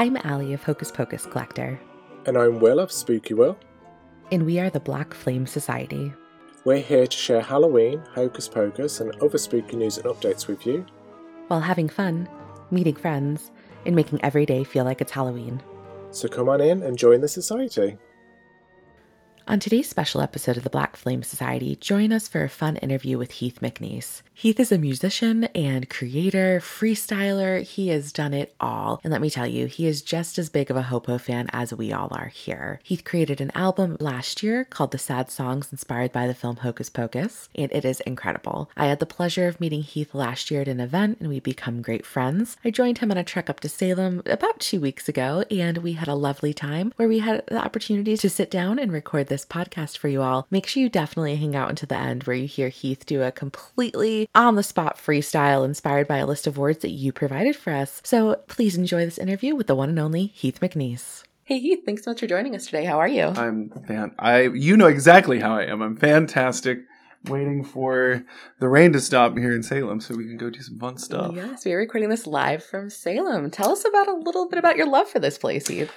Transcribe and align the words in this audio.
I'm 0.00 0.16
Allie 0.24 0.54
of 0.54 0.62
Hocus 0.62 0.90
Pocus 0.90 1.26
Collector. 1.26 1.78
And 2.24 2.38
I'm 2.38 2.58
Will 2.58 2.80
of 2.80 2.90
Spooky 2.90 3.34
Will. 3.34 3.58
And 4.32 4.46
we 4.46 4.58
are 4.58 4.70
the 4.70 4.80
Black 4.80 5.12
Flame 5.12 5.46
Society. 5.46 6.10
We're 6.64 6.78
here 6.78 7.06
to 7.06 7.14
share 7.14 7.42
Halloween, 7.42 8.02
Hocus 8.14 8.48
Pocus, 8.48 9.00
and 9.00 9.14
other 9.16 9.36
spooky 9.36 9.76
news 9.76 9.98
and 9.98 10.06
updates 10.06 10.46
with 10.46 10.64
you. 10.64 10.86
While 11.48 11.60
having 11.60 11.90
fun, 11.90 12.30
meeting 12.70 12.96
friends, 12.96 13.50
and 13.84 13.94
making 13.94 14.24
every 14.24 14.46
day 14.46 14.64
feel 14.64 14.86
like 14.86 15.02
it's 15.02 15.12
Halloween. 15.12 15.62
So 16.12 16.28
come 16.28 16.48
on 16.48 16.62
in 16.62 16.82
and 16.82 16.96
join 16.96 17.20
the 17.20 17.28
society. 17.28 17.98
On 19.48 19.58
today's 19.58 19.88
special 19.88 20.20
episode 20.20 20.56
of 20.56 20.62
the 20.64 20.70
Black 20.70 20.96
Flame 20.96 21.22
Society, 21.22 21.74
join 21.76 22.12
us 22.12 22.28
for 22.28 22.44
a 22.44 22.48
fun 22.48 22.76
interview 22.76 23.18
with 23.18 23.32
Heath 23.32 23.58
McNease. 23.60 24.22
Heath 24.32 24.60
is 24.60 24.70
a 24.72 24.78
musician 24.78 25.44
and 25.54 25.90
creator, 25.90 26.60
freestyler. 26.60 27.62
He 27.62 27.88
has 27.88 28.12
done 28.12 28.32
it 28.32 28.54
all. 28.60 29.00
And 29.02 29.10
let 29.12 29.20
me 29.20 29.28
tell 29.28 29.46
you, 29.46 29.66
he 29.66 29.86
is 29.86 30.02
just 30.02 30.38
as 30.38 30.48
big 30.48 30.70
of 30.70 30.76
a 30.76 30.82
Hopo 30.82 31.18
fan 31.18 31.48
as 31.52 31.74
we 31.74 31.92
all 31.92 32.08
are 32.12 32.28
here. 32.28 32.80
Heath 32.82 33.04
created 33.04 33.40
an 33.40 33.50
album 33.54 33.96
last 34.00 34.42
year 34.42 34.64
called 34.64 34.92
The 34.92 34.98
Sad 34.98 35.30
Songs 35.30 35.72
inspired 35.72 36.12
by 36.12 36.26
the 36.26 36.34
film 36.34 36.56
Hocus 36.56 36.88
Pocus, 36.88 37.48
and 37.54 37.70
it 37.72 37.84
is 37.84 38.00
incredible. 38.00 38.70
I 38.76 38.86
had 38.86 38.98
the 38.98 39.06
pleasure 39.06 39.48
of 39.48 39.60
meeting 39.60 39.82
Heath 39.82 40.14
last 40.14 40.50
year 40.50 40.62
at 40.62 40.68
an 40.68 40.80
event, 40.80 41.18
and 41.20 41.28
we 41.28 41.40
become 41.40 41.82
great 41.82 42.06
friends. 42.06 42.56
I 42.64 42.70
joined 42.70 42.98
him 42.98 43.10
on 43.10 43.18
a 43.18 43.24
trek 43.24 43.50
up 43.50 43.60
to 43.60 43.68
Salem 43.68 44.22
about 44.26 44.60
two 44.60 44.80
weeks 44.80 45.08
ago, 45.08 45.44
and 45.50 45.78
we 45.78 45.94
had 45.94 46.08
a 46.08 46.14
lovely 46.14 46.54
time 46.54 46.92
where 46.96 47.08
we 47.08 47.18
had 47.18 47.44
the 47.48 47.62
opportunity 47.62 48.16
to 48.16 48.30
sit 48.30 48.50
down 48.50 48.78
and 48.78 48.92
record 48.92 49.26
this 49.30 49.46
podcast 49.46 49.96
for 49.96 50.08
you 50.08 50.20
all. 50.20 50.46
Make 50.50 50.66
sure 50.66 50.82
you 50.82 50.90
definitely 50.90 51.36
hang 51.36 51.56
out 51.56 51.70
until 51.70 51.86
the 51.86 51.96
end 51.96 52.24
where 52.24 52.36
you 52.36 52.46
hear 52.46 52.68
Heath 52.68 53.06
do 53.06 53.22
a 53.22 53.32
completely 53.32 54.28
on 54.34 54.56
the 54.56 54.62
spot 54.62 54.98
freestyle 54.98 55.64
inspired 55.64 56.06
by 56.06 56.18
a 56.18 56.26
list 56.26 56.46
of 56.46 56.58
words 56.58 56.80
that 56.80 56.90
you 56.90 57.12
provided 57.12 57.56
for 57.56 57.72
us. 57.72 58.02
So 58.04 58.42
please 58.48 58.76
enjoy 58.76 59.06
this 59.06 59.16
interview 59.16 59.54
with 59.54 59.68
the 59.68 59.74
one 59.74 59.88
and 59.88 59.98
only 59.98 60.26
Heath 60.26 60.60
McNease. 60.60 61.22
Hey 61.44 61.58
Heath, 61.58 61.80
thanks 61.86 62.04
so 62.04 62.10
much 62.10 62.20
for 62.20 62.26
joining 62.26 62.54
us 62.54 62.66
today. 62.66 62.84
How 62.84 62.98
are 63.00 63.08
you? 63.08 63.24
I'm 63.24 63.70
fan. 63.88 64.14
I 64.18 64.42
you 64.42 64.76
know 64.76 64.86
exactly 64.86 65.40
how 65.40 65.56
I 65.56 65.64
am. 65.64 65.80
I'm 65.80 65.96
fantastic 65.96 66.80
waiting 67.24 67.62
for 67.62 68.24
the 68.60 68.68
rain 68.68 68.92
to 68.92 69.00
stop 69.00 69.36
here 69.36 69.54
in 69.54 69.62
Salem 69.62 70.00
so 70.00 70.16
we 70.16 70.24
can 70.24 70.36
go 70.36 70.48
do 70.48 70.60
some 70.62 70.78
fun 70.78 70.96
stuff. 70.96 71.34
Yes, 71.34 71.64
we're 71.64 71.78
recording 71.78 72.08
this 72.08 72.26
live 72.26 72.64
from 72.64 72.88
Salem. 72.88 73.50
Tell 73.50 73.70
us 73.70 73.84
about 73.84 74.08
a 74.08 74.14
little 74.14 74.48
bit 74.48 74.58
about 74.58 74.76
your 74.76 74.88
love 74.88 75.08
for 75.08 75.18
this 75.18 75.36
place, 75.36 75.70
Eve. 75.70 75.92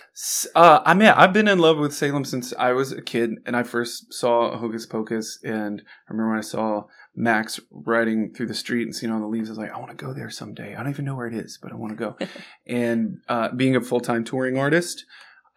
Uh, 0.56 0.82
I 0.86 0.94
mean, 0.94 1.10
I've 1.10 1.34
been 1.34 1.48
in 1.48 1.60
love 1.60 1.78
with 1.78 1.94
Salem 1.94 2.26
since 2.26 2.54
I 2.58 2.74
was 2.74 2.92
a 2.92 3.02
kid, 3.02 3.36
and 3.46 3.56
I 3.56 3.64
first 3.64 4.14
saw 4.14 4.58
Hocus 4.58 4.86
Pocus, 4.86 5.40
and 5.44 5.82
I 5.82 6.12
remember 6.12 6.32
when 6.32 6.40
I 6.40 6.42
saw 6.42 6.84
Max 7.16 7.60
riding 7.72 8.34
through 8.34 8.48
the 8.48 8.54
street 8.54 8.84
and 8.84 8.96
seeing 8.96 9.12
all 9.12 9.20
the 9.20 9.28
leaves. 9.28 9.50
I 9.50 9.52
was 9.52 9.60
like, 9.60 9.72
I 9.72 9.80
want 9.80 9.92
to 9.92 10.06
go 10.06 10.14
there 10.14 10.30
someday. 10.30 10.76
I 10.76 10.78
don't 10.78 10.90
even 10.90 11.06
know 11.06 11.16
where 11.16 11.28
it 11.28 11.36
is, 11.36 11.60
but 11.62 11.72
I 11.72 11.76
want 11.76 11.92
to 11.92 11.96
go. 11.96 12.18
and 12.68 13.20
uh, 13.30 13.50
being 13.50 13.76
a 13.76 13.82
full 13.82 14.00
time 14.00 14.24
touring 14.24 14.58
artist, 14.58 15.06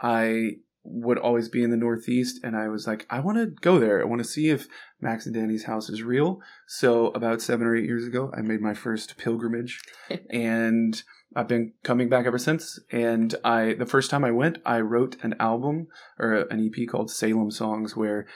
I 0.01 0.58
would 0.89 1.19
always 1.19 1.48
be 1.48 1.62
in 1.62 1.70
the 1.70 1.77
Northeast, 1.77 2.41
and 2.42 2.56
I 2.56 2.69
was 2.69 2.87
like, 2.87 3.06
I 3.11 3.20
want 3.20 3.39
to 3.39 3.47
go 3.47 3.79
there. 3.79 4.01
I 4.01 4.05
want 4.05 4.23
to 4.23 4.29
see 4.29 4.51
if 4.51 4.69
Max 5.01 5.27
and 5.27 5.34
Danny's 5.34 5.65
house 5.65 5.89
is 5.89 6.03
real. 6.03 6.41
So 6.67 7.09
about 7.09 7.42
seven 7.42 7.67
or 7.67 7.77
eight 7.77 7.84
years 7.84 8.06
ago, 8.06 8.33
I 8.37 8.41
made 8.42 8.61
my 8.61 8.75
first 8.75 9.17
pilgrimage, 9.17 9.81
and 10.31 11.03
I've 11.34 11.48
been 11.48 11.73
coming 11.83 12.09
back 12.09 12.27
ever 12.27 12.39
since. 12.39 12.79
And 12.91 13.34
I, 13.45 13.75
the 13.75 13.87
first 13.87 14.11
time 14.11 14.25
I 14.25 14.31
went, 14.31 14.59
I 14.64 14.81
wrote 14.81 15.17
an 15.23 15.34
album 15.41 15.89
or 16.19 16.34
an 16.51 16.70
EP 16.73 16.89
called 16.89 17.11
Salem 17.11 17.51
Songs, 17.51 17.97
where 17.97 18.27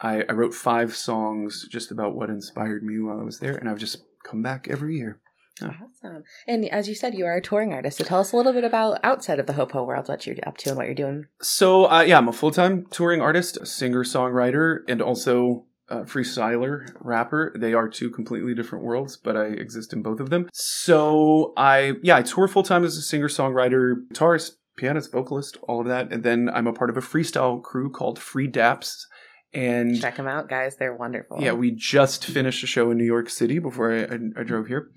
I, 0.00 0.24
I 0.28 0.32
wrote 0.32 0.54
five 0.54 0.96
songs 0.96 1.66
just 1.70 1.90
about 1.90 2.14
what 2.14 2.30
inspired 2.30 2.82
me 2.82 2.98
while 3.00 3.20
I 3.20 3.24
was 3.24 3.40
there, 3.40 3.56
and 3.56 3.68
I've 3.68 3.78
just 3.78 4.04
come 4.24 4.42
back 4.42 4.68
every 4.68 4.96
year. 4.96 5.20
Awesome. 5.62 6.24
And 6.46 6.68
as 6.70 6.88
you 6.88 6.94
said, 6.94 7.14
you 7.14 7.26
are 7.26 7.36
a 7.36 7.42
touring 7.42 7.72
artist. 7.72 7.98
So 7.98 8.04
tell 8.04 8.20
us 8.20 8.32
a 8.32 8.36
little 8.36 8.52
bit 8.52 8.64
about 8.64 9.00
outside 9.02 9.38
of 9.38 9.46
the 9.46 9.54
Hopo 9.54 9.84
world, 9.84 10.08
what 10.08 10.26
you're 10.26 10.36
up 10.46 10.56
to 10.58 10.70
and 10.70 10.78
what 10.78 10.86
you're 10.86 10.94
doing. 10.94 11.26
So, 11.40 11.86
uh, 11.86 12.02
yeah, 12.02 12.18
I'm 12.18 12.28
a 12.28 12.32
full 12.32 12.50
time 12.50 12.86
touring 12.90 13.20
artist, 13.20 13.66
singer 13.66 14.04
songwriter, 14.04 14.80
and 14.88 15.02
also 15.02 15.64
freestyler, 15.90 16.86
rapper. 17.00 17.54
They 17.58 17.72
are 17.72 17.88
two 17.88 18.10
completely 18.10 18.54
different 18.54 18.84
worlds, 18.84 19.16
but 19.16 19.36
I 19.36 19.46
exist 19.46 19.92
in 19.92 20.02
both 20.02 20.20
of 20.20 20.30
them. 20.30 20.48
So, 20.52 21.52
I, 21.56 21.94
yeah, 22.02 22.16
I 22.16 22.22
tour 22.22 22.48
full 22.48 22.62
time 22.62 22.84
as 22.84 22.96
a 22.96 23.02
singer 23.02 23.28
songwriter, 23.28 24.06
guitarist, 24.12 24.52
pianist, 24.76 25.12
vocalist, 25.12 25.56
all 25.62 25.80
of 25.80 25.86
that. 25.86 26.12
And 26.12 26.22
then 26.22 26.50
I'm 26.52 26.66
a 26.66 26.72
part 26.72 26.90
of 26.90 26.96
a 26.96 27.00
freestyle 27.00 27.62
crew 27.62 27.90
called 27.90 28.18
Free 28.18 28.48
Daps 28.48 29.04
and 29.52 30.00
check 30.00 30.16
them 30.16 30.28
out, 30.28 30.48
guys. 30.48 30.76
They're 30.76 30.94
wonderful. 30.94 31.38
Yeah, 31.40 31.52
we 31.52 31.70
just 31.70 32.24
finished 32.24 32.62
a 32.62 32.66
show 32.66 32.90
in 32.90 32.98
New 32.98 33.04
York 33.04 33.30
City 33.30 33.58
before 33.58 33.92
I, 33.92 34.02
I, 34.02 34.18
I 34.40 34.42
drove 34.42 34.66
here, 34.66 34.90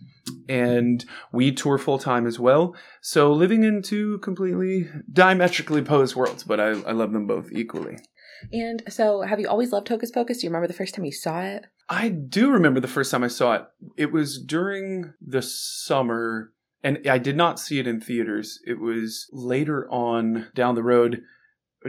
and 0.49 1.03
we 1.31 1.51
tour 1.51 1.77
full 1.77 1.99
time 1.99 2.27
as 2.27 2.39
well. 2.39 2.75
So 3.01 3.31
living 3.31 3.63
in 3.63 3.81
two 3.81 4.19
completely 4.19 4.89
diametrically 5.11 5.81
opposed 5.81 6.15
worlds, 6.15 6.43
but 6.43 6.59
I, 6.59 6.69
I 6.69 6.91
love 6.91 7.13
them 7.13 7.27
both 7.27 7.51
equally. 7.51 7.97
And 8.51 8.83
so, 8.89 9.21
have 9.21 9.39
you 9.39 9.47
always 9.47 9.71
loved 9.71 9.87
Hocus 9.87 10.11
Pocus? 10.11 10.39
Do 10.39 10.47
you 10.47 10.49
remember 10.49 10.67
the 10.67 10.73
first 10.73 10.95
time 10.95 11.05
you 11.05 11.11
saw 11.11 11.41
it? 11.41 11.65
I 11.89 12.09
do 12.09 12.51
remember 12.51 12.79
the 12.79 12.87
first 12.87 13.11
time 13.11 13.23
I 13.23 13.27
saw 13.27 13.53
it. 13.53 13.63
It 13.97 14.11
was 14.11 14.41
during 14.41 15.13
the 15.21 15.41
summer, 15.41 16.51
and 16.83 16.99
I 17.09 17.17
did 17.17 17.37
not 17.37 17.59
see 17.59 17.79
it 17.79 17.87
in 17.87 18.01
theaters. 18.01 18.59
It 18.65 18.79
was 18.79 19.27
later 19.31 19.87
on 19.91 20.47
down 20.55 20.75
the 20.75 20.83
road 20.83 21.21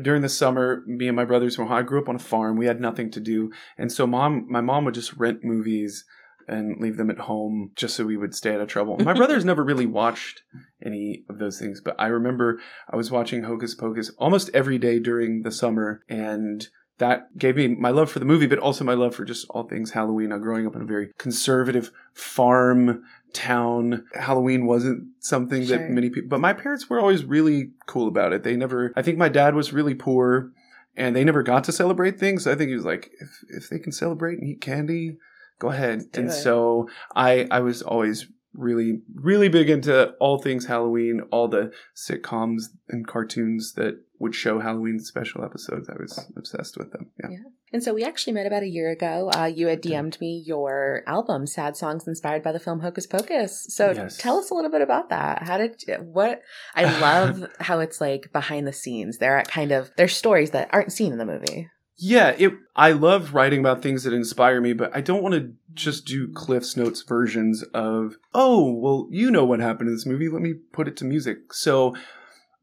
during 0.01 0.23
the 0.23 0.29
summer, 0.29 0.83
me 0.87 1.09
and 1.09 1.17
my 1.17 1.25
brothers 1.25 1.59
were 1.59 1.71
I 1.71 1.83
grew 1.83 2.01
up 2.01 2.09
on 2.09 2.17
a 2.17 2.21
farm. 2.21 2.57
We 2.57 2.67
had 2.67 2.81
nothing 2.81 3.11
to 3.13 3.21
do, 3.21 3.53
and 3.77 3.93
so 3.93 4.07
mom, 4.07 4.47
my 4.49 4.61
mom 4.61 4.85
would 4.85 4.95
just 4.95 5.15
rent 5.15 5.45
movies 5.45 6.05
and 6.49 6.81
leave 6.81 6.97
them 6.97 7.11
at 7.11 7.19
home 7.19 7.71
just 7.77 7.95
so 7.95 8.05
we 8.05 8.17
would 8.17 8.35
stay 8.35 8.55
out 8.55 8.61
of 8.61 8.69
trouble. 8.69 8.99
My 8.99 9.13
brothers 9.15 9.45
never 9.45 9.63
really 9.63 9.87
watched 9.87 10.43
any 10.85 11.25
of 11.29 11.39
those 11.39 11.59
things, 11.59 11.81
but 11.81 11.95
I 11.99 12.07
remember 12.07 12.61
I 12.91 12.97
was 12.97 13.11
watching 13.11 13.45
Hocus 13.45 13.75
Pocus 13.75 14.11
almost 14.19 14.51
every 14.55 14.79
day 14.79 14.99
during 14.99 15.43
the 15.43 15.53
summer, 15.53 16.03
and 16.09 16.67
that 16.99 17.37
gave 17.37 17.57
me 17.57 17.69
my 17.69 17.91
love 17.91 18.11
for 18.11 18.19
the 18.19 18.25
movie, 18.25 18.47
but 18.47 18.59
also 18.59 18.85
my 18.85 18.95
love 18.95 19.15
for 19.15 19.25
just 19.25 19.47
all 19.51 19.65
things 19.65 19.91
Halloween. 19.91 20.29
Now, 20.29 20.39
growing 20.39 20.67
up 20.67 20.77
in 20.77 20.83
a 20.83 20.87
very 20.87 21.11
conservative 21.19 21.91
farm 22.13 23.03
town, 23.33 24.05
Halloween 24.15 24.67
wasn't 24.67 25.09
something 25.21 25.65
sure. 25.65 25.79
that 25.79 25.91
many 25.91 26.11
people, 26.11 26.29
but 26.29 26.41
my 26.41 26.53
parents 26.53 26.89
were 26.89 27.01
always 27.01 27.25
really 27.25 27.71
cool 27.87 28.09
about 28.09 28.33
it. 28.33 28.43
They 28.43 28.57
never, 28.57 28.93
I 28.97 29.03
think 29.03 29.19
my 29.19 29.29
dad 29.29 29.55
was 29.55 29.73
really 29.73 29.95
poor 29.95 30.53
and 30.97 31.17
they 31.17 31.25
never 31.25 31.43
got 31.43 31.65
to 31.65 31.73
celebrate 31.73 32.19
things. 32.19 32.47
I 32.47 32.55
think 32.55 32.69
he 32.69 32.75
was 32.75 32.85
like, 32.85 33.11
if, 33.21 33.45
if 33.49 33.69
they 33.69 33.79
can 33.79 33.93
celebrate 33.93 34.39
and 34.39 34.49
eat 34.49 34.61
candy, 34.61 35.17
go 35.59 35.69
ahead. 35.69 36.05
And 36.15 36.29
it. 36.29 36.33
so 36.33 36.89
I, 37.15 37.47
I 37.51 37.61
was 37.61 37.83
always 37.83 38.27
really, 38.55 39.01
really 39.15 39.49
big 39.49 39.71
into 39.71 40.11
all 40.21 40.39
things 40.39 40.67
Halloween, 40.67 41.23
all 41.31 41.49
the 41.49 41.73
sitcoms 41.97 42.65
and 42.89 43.07
cartoons 43.07 43.75
that 43.75 44.01
would 44.19 44.35
show 44.35 44.61
Halloween 44.61 45.01
special 45.01 45.45
episodes. 45.45 45.89
I 45.89 45.95
was 46.01 46.31
obsessed 46.37 46.77
with 46.79 46.93
them. 46.93 47.11
Yeah. 47.21 47.31
yeah. 47.31 47.39
And 47.73 47.83
so 47.83 47.93
we 47.93 48.05
actually 48.05 48.35
met 48.35 48.47
about 48.47 48.63
a 48.63 48.69
year 48.69 48.91
ago. 48.91 49.31
Uh, 49.35 49.47
you 49.47 49.67
had 49.67 49.83
DM'd 49.83 50.21
me 50.21 50.45
your 50.47 51.03
album, 51.07 51.47
Sad 51.47 51.77
Songs 51.77 52.07
Inspired 52.07 52.43
by 52.43 52.53
the 52.53 52.61
Film 52.61 52.81
Hocus 52.81 53.07
Pocus. 53.07 53.67
So 53.71 53.93
yes. 53.93 54.19
tell 54.19 54.39
us 54.39 54.51
a 54.51 54.55
little 54.55 54.71
bit 54.71 54.83
about 54.83 55.09
that. 55.09 55.43
How 55.43 55.57
did, 55.57 55.83
what, 56.01 56.43
I 56.75 56.85
love 57.01 57.49
how 57.59 57.81
it's 57.81 58.01
like 58.01 58.31
behind 58.33 58.67
the 58.67 58.73
scenes. 58.73 59.19
There 59.19 59.37
are 59.37 59.43
kind 59.45 59.73
of, 59.73 59.91
there's 59.97 60.17
stories 60.17 60.51
that 60.51 60.69
aren't 60.73 60.93
seen 60.93 61.13
in 61.13 61.19
the 61.19 61.27
movie. 61.27 61.69
Yeah, 61.97 62.35
it. 62.39 62.53
I 62.75 62.93
love 62.93 63.35
writing 63.35 63.61
about 63.61 63.83
things 63.83 64.05
that 64.05 64.13
inspire 64.13 64.61
me, 64.61 64.73
but 64.73 64.95
I 64.97 65.01
don't 65.01 65.23
want 65.23 65.35
to 65.35 65.53
just 65.75 66.07
do 66.07 66.33
Cliff's 66.33 66.77
Notes 66.77 67.03
versions 67.03 67.63
of, 67.75 68.17
oh, 68.35 68.73
well, 68.73 69.09
you 69.11 69.31
know 69.31 69.45
what 69.45 69.61
happened 69.61 69.89
in 69.89 69.95
this 69.95 70.07
movie. 70.07 70.29
Let 70.29 70.43
me 70.43 70.55
put 70.73 70.89
it 70.89 70.97
to 70.99 71.05
music. 71.05 71.53
So 71.53 71.95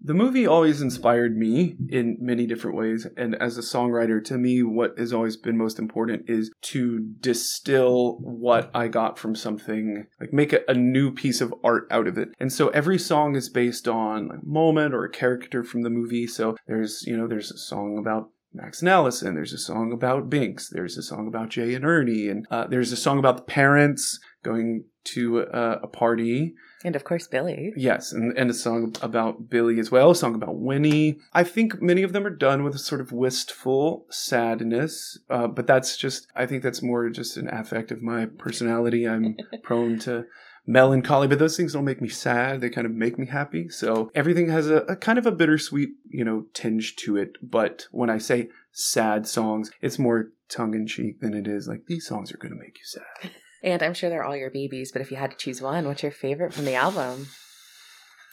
the 0.02 0.14
movie 0.14 0.48
always 0.48 0.82
inspired 0.82 1.36
me 1.36 1.76
in 1.90 2.18
many 2.22 2.46
different 2.46 2.78
ways. 2.78 3.06
And 3.18 3.36
as 3.36 3.58
a 3.58 3.62
songwriter, 3.62 4.24
to 4.26 4.38
me, 4.38 4.64
what 4.64 4.98
has 4.98 5.12
always 5.12 5.36
been 5.36 5.58
most 5.58 5.78
important 5.78 6.30
is 6.30 6.52
to 6.64 7.00
distill 7.20 8.18
what 8.20 8.72
I 8.74 8.88
got 8.88 9.20
from 9.20 9.36
something, 9.36 10.08
like 10.20 10.32
make 10.32 10.54
a, 10.54 10.62
a 10.70 10.74
new 10.74 11.12
piece 11.12 11.42
of 11.42 11.54
art 11.64 11.88
out 11.92 12.08
of 12.08 12.18
it. 12.18 12.30
And 12.40 12.52
so 12.52 12.70
every 12.70 12.98
song 12.98 13.36
is 13.36 13.50
based 13.50 13.88
on 13.88 14.32
a 14.32 14.46
moment 14.46 14.94
or 14.94 15.04
a 15.04 15.12
character 15.12 15.64
from 15.64 15.82
the 15.82 15.90
movie. 15.90 16.28
So 16.28 16.56
there's, 16.66 17.04
you 17.06 17.18
know, 17.18 17.28
there's 17.28 17.52
a 17.52 17.58
song 17.58 17.98
about 17.98 18.30
Max 18.54 18.82
and 18.82 18.90
Allison. 18.90 19.36
There's 19.36 19.54
a 19.54 19.58
song 19.58 19.92
about 19.92 20.30
Binks. 20.30 20.70
There's 20.70 20.98
a 20.98 21.04
song 21.04 21.28
about 21.28 21.50
Jay 21.50 21.74
and 21.76 21.86
Ernie. 21.86 22.28
And 22.30 22.48
uh, 22.50 22.68
there's 22.68 22.92
a 22.92 22.98
song 22.98 23.20
about 23.20 23.38
the 23.38 23.44
parents 23.44 24.20
going 24.44 24.86
to 25.06 25.42
uh, 25.42 25.80
a 25.84 25.88
party. 25.88 26.56
And 26.84 26.96
of 26.96 27.04
course, 27.04 27.28
Billy. 27.28 27.74
Yes, 27.76 28.14
and, 28.14 28.38
and 28.38 28.50
a 28.50 28.54
song 28.54 28.96
about 29.02 29.50
Billy 29.50 29.80
as 29.80 29.92
well, 29.92 30.12
a 30.12 30.16
song 30.16 30.34
about 30.34 30.60
Winnie. 30.60 31.20
I 31.34 31.44
think 31.44 31.82
many 31.82 32.04
of 32.04 32.14
them 32.14 32.26
are 32.26 32.30
done 32.30 32.64
with 32.64 32.74
a 32.74 32.80
sort 32.80 33.02
of 33.02 33.12
wistful 33.12 34.06
sadness, 34.10 35.20
uh, 35.30 35.48
but 35.48 35.68
that's 35.68 35.98
just, 35.98 36.28
I 36.36 36.46
think 36.46 36.64
that's 36.64 36.82
more 36.82 37.10
just 37.10 37.36
an 37.36 37.50
affect 37.50 37.92
of 37.92 38.02
my 38.02 38.28
personality. 38.28 39.06
I'm 39.08 39.36
prone 39.62 40.00
to 40.00 40.26
melancholy, 40.70 41.28
but 41.28 41.40
those 41.40 41.58
things 41.58 41.74
don't 41.74 41.84
make 41.84 42.00
me 42.00 42.08
sad. 42.08 42.62
They 42.62 42.70
kind 42.70 42.86
of 42.86 42.94
make 42.94 43.18
me 43.18 43.26
happy. 43.26 43.70
So 43.70 44.12
everything 44.14 44.50
has 44.50 44.70
a, 44.70 44.78
a, 44.84 44.96
kind 44.96 45.18
of 45.18 45.26
a 45.26 45.32
bittersweet, 45.32 45.90
you 46.08 46.24
know, 46.24 46.46
tinge 46.54 46.96
to 46.98 47.18
it. 47.18 47.38
But 47.42 47.88
when 47.92 48.10
I 48.10 48.20
say 48.20 48.50
sad 48.72 49.28
songs, 49.28 49.72
it's 49.82 49.98
more 49.98 50.30
tongue 50.48 50.76
in 50.76 50.86
cheek 50.86 51.22
than 51.22 51.34
it 51.34 51.48
is 51.48 51.68
like 51.68 51.88
these 51.88 52.06
songs 52.06 52.32
are 52.32 52.38
going 52.38 52.54
to 52.54 52.60
make 52.60 52.78
you 52.78 52.86
sad. 52.86 53.32
And 53.62 53.84
I'm 53.84 53.94
sure 53.94 54.10
they're 54.10 54.24
all 54.24 54.38
your 54.38 54.52
babies, 54.52 54.94
but 54.94 55.02
if 55.02 55.12
you 55.12 55.18
had 55.18 55.32
to 55.32 55.38
choose 55.38 55.62
one, 55.62 55.86
what's 55.86 56.02
your 56.02 56.14
favorite 56.14 56.54
from 56.54 56.64
the 56.64 56.76
album? 56.76 57.28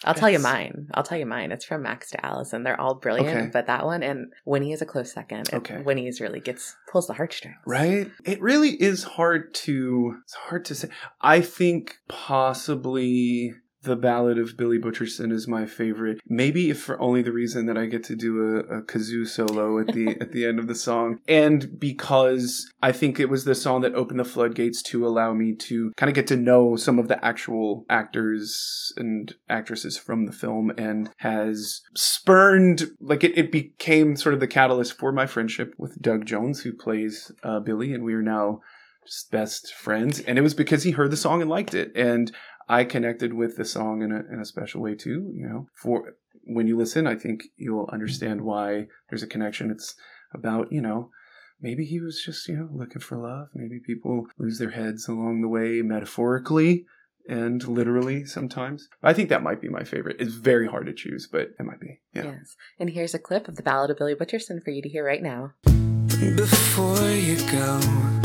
I'll 0.05 0.15
tell 0.15 0.29
you 0.31 0.39
mine. 0.39 0.89
I'll 0.95 1.03
tell 1.03 1.19
you 1.19 1.27
mine. 1.27 1.53
It's 1.53 1.65
from 1.65 1.83
Max 1.83 2.11
to 2.11 2.25
Allison. 2.25 2.63
They're 2.63 2.81
all 2.81 2.95
brilliant, 2.95 3.29
Okay. 3.37 3.51
but 3.53 3.67
that 3.67 3.85
one 3.87 4.03
and 4.03 4.33
Winnie 4.45 4.73
is 4.73 4.83
a 4.83 4.87
close 4.87 5.13
second. 5.13 5.49
Okay. 5.53 5.81
Winnie's 5.81 6.21
really 6.21 6.41
gets 6.41 6.77
pulls 6.91 7.07
the 7.07 7.15
heartstrings. 7.15 7.57
Right? 7.67 8.11
It 8.25 8.41
really 8.41 8.71
is 8.71 9.05
hard 9.05 9.55
to 9.55 10.19
it's 10.25 10.35
hard 10.35 10.65
to 10.67 10.75
say. 10.75 10.89
I 11.21 11.41
think 11.41 11.97
possibly 12.09 13.55
the 13.87 13.97
Ballad 13.97 14.39
of 14.39 14.57
Billy 14.57 14.79
Butcherson 14.79 15.33
is 15.33 15.49
my 15.49 15.65
favorite. 15.65 16.21
Maybe 16.29 16.71
if 16.71 16.83
for 16.83 17.01
only 17.01 17.23
the 17.23 17.33
reason 17.33 17.67
that 17.67 17.79
I 17.79 17.87
get 17.87 18.05
to 18.05 18.17
do 18.17 18.57
a, 18.57 18.79
a 18.79 18.83
kazoo 18.83 19.27
solo 19.27 19.79
at 19.79 19.87
the 19.89 20.09
at 20.21 20.33
the 20.33 20.45
end 20.45 20.59
of 20.59 20.67
the 20.67 20.75
song, 20.75 21.21
and 21.29 21.79
because 21.79 22.71
I 22.83 22.93
think 22.93 23.19
it 23.19 23.31
was 23.31 23.45
the 23.45 23.55
song 23.55 23.81
that 23.81 23.95
opened 23.95 24.21
the 24.21 24.25
floodgates 24.25 24.83
to 24.83 25.07
allow 25.07 25.33
me 25.33 25.55
to 25.55 25.93
kind 25.97 26.11
of 26.11 26.15
get 26.15 26.27
to 26.27 26.37
know 26.37 26.77
some 26.77 26.99
of 26.99 27.09
the 27.09 27.25
actual 27.25 27.87
actors 27.89 28.93
and 28.97 29.35
actresses 29.49 29.97
from 29.97 30.27
the 30.27 30.33
film, 30.33 30.71
and 30.77 31.11
has 31.19 31.81
spurned 31.95 32.91
like 33.01 33.25
it, 33.25 33.39
it 33.39 33.51
became 33.51 34.17
sort 34.17 34.35
of 34.35 34.41
the 34.41 34.47
catalyst 34.47 34.99
for 34.99 35.13
my 35.13 35.27
friendship 35.27 35.75
with 35.79 36.03
Doug 36.03 36.27
Jones, 36.27 36.61
who 36.61 36.73
plays 36.73 37.31
uh, 37.43 37.61
Billy, 37.61 37.95
and 37.95 38.05
we 38.05 38.15
are 38.15 38.23
now 38.23 38.61
just 39.07 39.31
best 39.31 39.73
friends. 39.75 40.21
And 40.21 40.39
it 40.39 40.43
was 40.43 40.55
because 40.55 40.83
he 40.83 40.93
heard 40.93 41.11
the 41.11 41.17
song 41.17 41.41
and 41.41 41.51
liked 41.51 41.75
it, 41.75 41.93
and 41.95 42.33
I 42.69 42.85
connected 42.85 43.33
with 43.33 43.57
the 43.57 43.65
song 43.65 44.03
in 44.03 44.13
a 44.13 44.23
in 44.33 44.41
a 44.41 44.45
special 44.45 44.83
way 44.83 44.95
too. 44.95 45.33
You 45.35 45.49
know, 45.49 45.69
for 45.75 46.15
when 46.45 46.67
you 46.67 46.77
listen, 46.77 47.07
I 47.07 47.15
think 47.15 47.45
you'll 47.57 47.89
understand 47.93 48.43
why 48.43 48.87
there's 49.09 49.23
a 49.23 49.29
connection. 49.29 49.71
It's 49.71 49.95
about 50.33 50.73
you 50.73 50.81
know. 50.81 51.11
Maybe 51.59 51.87
he 51.87 52.01
was 52.01 52.23
just, 52.23 52.47
you 52.49 52.55
know, 52.55 52.69
looking 52.71 53.01
for 53.01 53.17
love. 53.17 53.49
Maybe 53.55 53.81
people 53.81 54.27
lose 54.39 54.59
their 54.59 54.73
heads 54.73 55.09
along 55.09 55.41
the 55.41 55.49
way, 55.49 55.81
metaphorically 55.81 56.85
and 57.29 57.67
literally 57.67 58.25
sometimes. 58.25 58.89
I 59.03 59.13
think 59.13 59.29
that 59.29 59.43
might 59.43 59.61
be 59.61 59.69
my 59.69 59.85
favorite. 59.85 60.17
It's 60.19 60.35
very 60.35 60.69
hard 60.69 60.87
to 60.87 60.93
choose, 60.93 61.29
but 61.31 61.51
it 61.59 61.65
might 61.65 61.81
be. 61.81 62.01
Yeah. 62.13 62.25
Yes. 62.25 62.57
And 62.79 62.91
here's 62.91 63.15
a 63.15 63.19
clip 63.19 63.49
of 63.49 63.57
the 63.57 63.63
Ballad 63.63 63.91
of 63.91 63.99
Billy 63.99 64.15
Butcherson 64.15 64.63
for 64.63 64.71
you 64.71 64.83
to 64.83 64.89
hear 64.89 65.05
right 65.05 65.23
now. 65.23 65.53
Before 65.65 67.11
you 67.11 67.37
go 67.51 68.16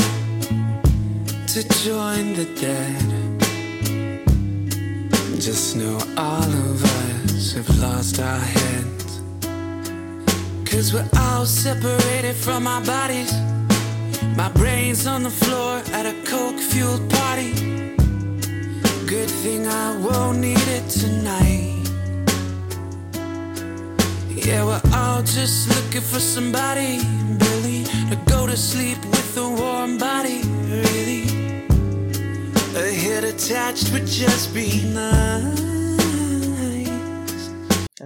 to 1.53 1.67
join 1.83 2.33
the 2.33 2.45
dead, 2.61 3.01
just 5.37 5.75
know 5.75 5.99
all 6.15 6.43
of 6.43 6.81
us 6.81 7.51
have 7.51 7.67
lost 7.77 8.21
our 8.21 8.39
heads. 8.39 9.21
Cause 10.63 10.93
we're 10.93 11.09
all 11.19 11.45
separated 11.45 12.35
from 12.37 12.67
our 12.67 12.81
bodies. 12.85 13.33
My 14.37 14.49
brain's 14.53 15.05
on 15.05 15.23
the 15.23 15.29
floor 15.29 15.81
at 15.91 16.05
a 16.05 16.13
coke 16.23 16.57
fueled 16.57 17.09
party. 17.09 17.51
Good 19.05 19.29
thing 19.43 19.67
I 19.67 19.97
won't 19.97 20.37
need 20.37 20.67
it 20.69 20.87
tonight. 20.87 21.85
Yeah, 24.29 24.63
we're 24.63 24.81
all 24.93 25.21
just 25.21 25.67
looking 25.67 25.99
for 25.99 26.21
somebody, 26.21 27.01
Billy, 27.37 27.83
to 28.09 28.17
go 28.27 28.47
to 28.47 28.55
sleep 28.55 28.99
with 29.03 29.37
a 29.37 29.49
warm 29.49 29.97
body, 29.97 30.43
really. 30.69 31.40
A 32.73 32.89
head 32.93 33.25
attached 33.25 33.91
would 33.91 34.07
just 34.07 34.53
be 34.53 34.85
nice. 34.93 35.70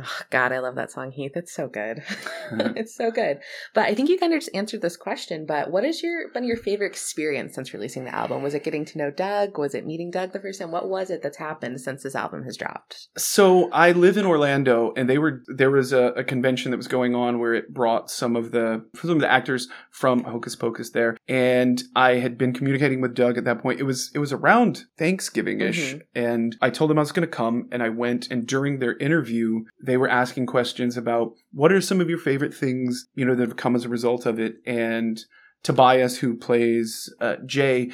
Oh, 0.08 0.22
God, 0.30 0.52
I 0.52 0.60
love 0.60 0.76
that 0.76 0.92
song, 0.92 1.12
Heath. 1.12 1.32
It's 1.36 1.52
so 1.54 1.68
good. 1.68 2.04
it's 2.76 2.96
so 2.96 3.12
good. 3.12 3.40
But 3.74 3.86
I 3.86 3.96
think 3.96 4.10
you 4.10 4.18
kind 4.20 4.34
of 4.34 4.40
just 4.40 4.54
answered 4.54 4.82
this 4.82 4.98
question. 4.98 5.46
But 5.46 5.72
what 5.72 5.84
has 5.84 6.04
your 6.04 6.30
been 6.32 6.44
your 6.44 6.58
favorite 6.58 6.88
experience 6.88 7.56
since 7.56 7.74
releasing 7.74 8.06
the 8.06 8.14
album? 8.14 8.44
Was 8.44 8.54
it 8.54 8.64
getting 8.64 8.86
to 8.86 8.98
know 8.98 9.10
Doug? 9.12 9.58
Was 9.58 9.74
it 9.74 9.86
meeting 9.86 10.12
Doug 10.12 10.32
the 10.34 10.40
first 10.40 10.60
time? 10.60 10.72
What 10.72 10.90
was 10.90 11.10
it 11.10 11.22
that's 11.24 11.38
happened 11.38 11.82
since 11.82 12.04
this 12.04 12.16
album 12.16 12.44
has 12.44 12.58
dropped? 12.58 13.08
So 13.18 13.70
I 13.72 13.92
live 13.94 14.18
in 14.18 14.26
Orlando, 14.26 14.94
and 14.96 15.10
they 15.10 15.18
were 15.18 15.44
there 15.48 15.72
was 15.72 15.92
a, 15.94 16.08
a 16.16 16.24
convention 16.24 16.72
that 16.72 16.78
was 16.78 16.88
going 16.88 17.16
on 17.16 17.40
where 17.40 17.54
it 17.54 17.74
brought 17.74 18.12
some 18.12 18.36
of 18.36 18.52
the 18.52 18.86
some 19.02 19.12
of 19.12 19.20
the 19.20 19.32
actors 19.32 19.68
from 19.92 20.24
Hocus 20.24 20.56
Pocus 20.56 20.92
there, 20.92 21.18
and 21.28 21.82
I 21.96 22.16
had 22.16 22.38
been 22.38 22.54
communicating 22.54 23.02
with 23.02 23.16
Doug 23.16 23.38
at 23.38 23.46
that 23.46 23.62
point. 23.62 23.80
It 23.80 23.84
was 23.84 24.12
it 24.14 24.20
was 24.20 24.32
around 24.34 24.84
Thanksgiving 24.98 25.62
ish, 25.62 25.96
Mhm. 25.96 26.02
and 26.14 26.56
I 26.62 26.70
told 26.70 26.92
him 26.92 26.98
I 26.98 27.02
was 27.02 27.12
going 27.12 27.28
to 27.28 27.36
come, 27.36 27.68
and 27.72 27.82
I 27.82 27.90
went. 27.90 28.30
And 28.30 28.46
during 28.48 28.80
their 28.80 28.98
interview, 28.98 29.66
they 29.82 29.95
were 29.98 30.10
asking 30.10 30.46
questions 30.46 30.98
about 30.98 31.34
what 31.52 31.72
are 31.72 31.82
some 31.82 32.02
of 32.02 32.10
your 32.10 32.18
favorite 32.18 32.54
things 32.54 33.08
you 33.16 33.26
know 33.26 33.36
that 33.36 33.48
have 33.48 33.58
come 33.58 33.76
as 33.76 33.86
a 33.86 33.90
result 33.90 34.26
of 34.26 34.40
it, 34.40 34.56
and 34.66 35.24
Tobias, 35.64 36.20
who 36.20 36.36
plays 36.36 37.14
uh, 37.20 37.38
Jay, 37.46 37.92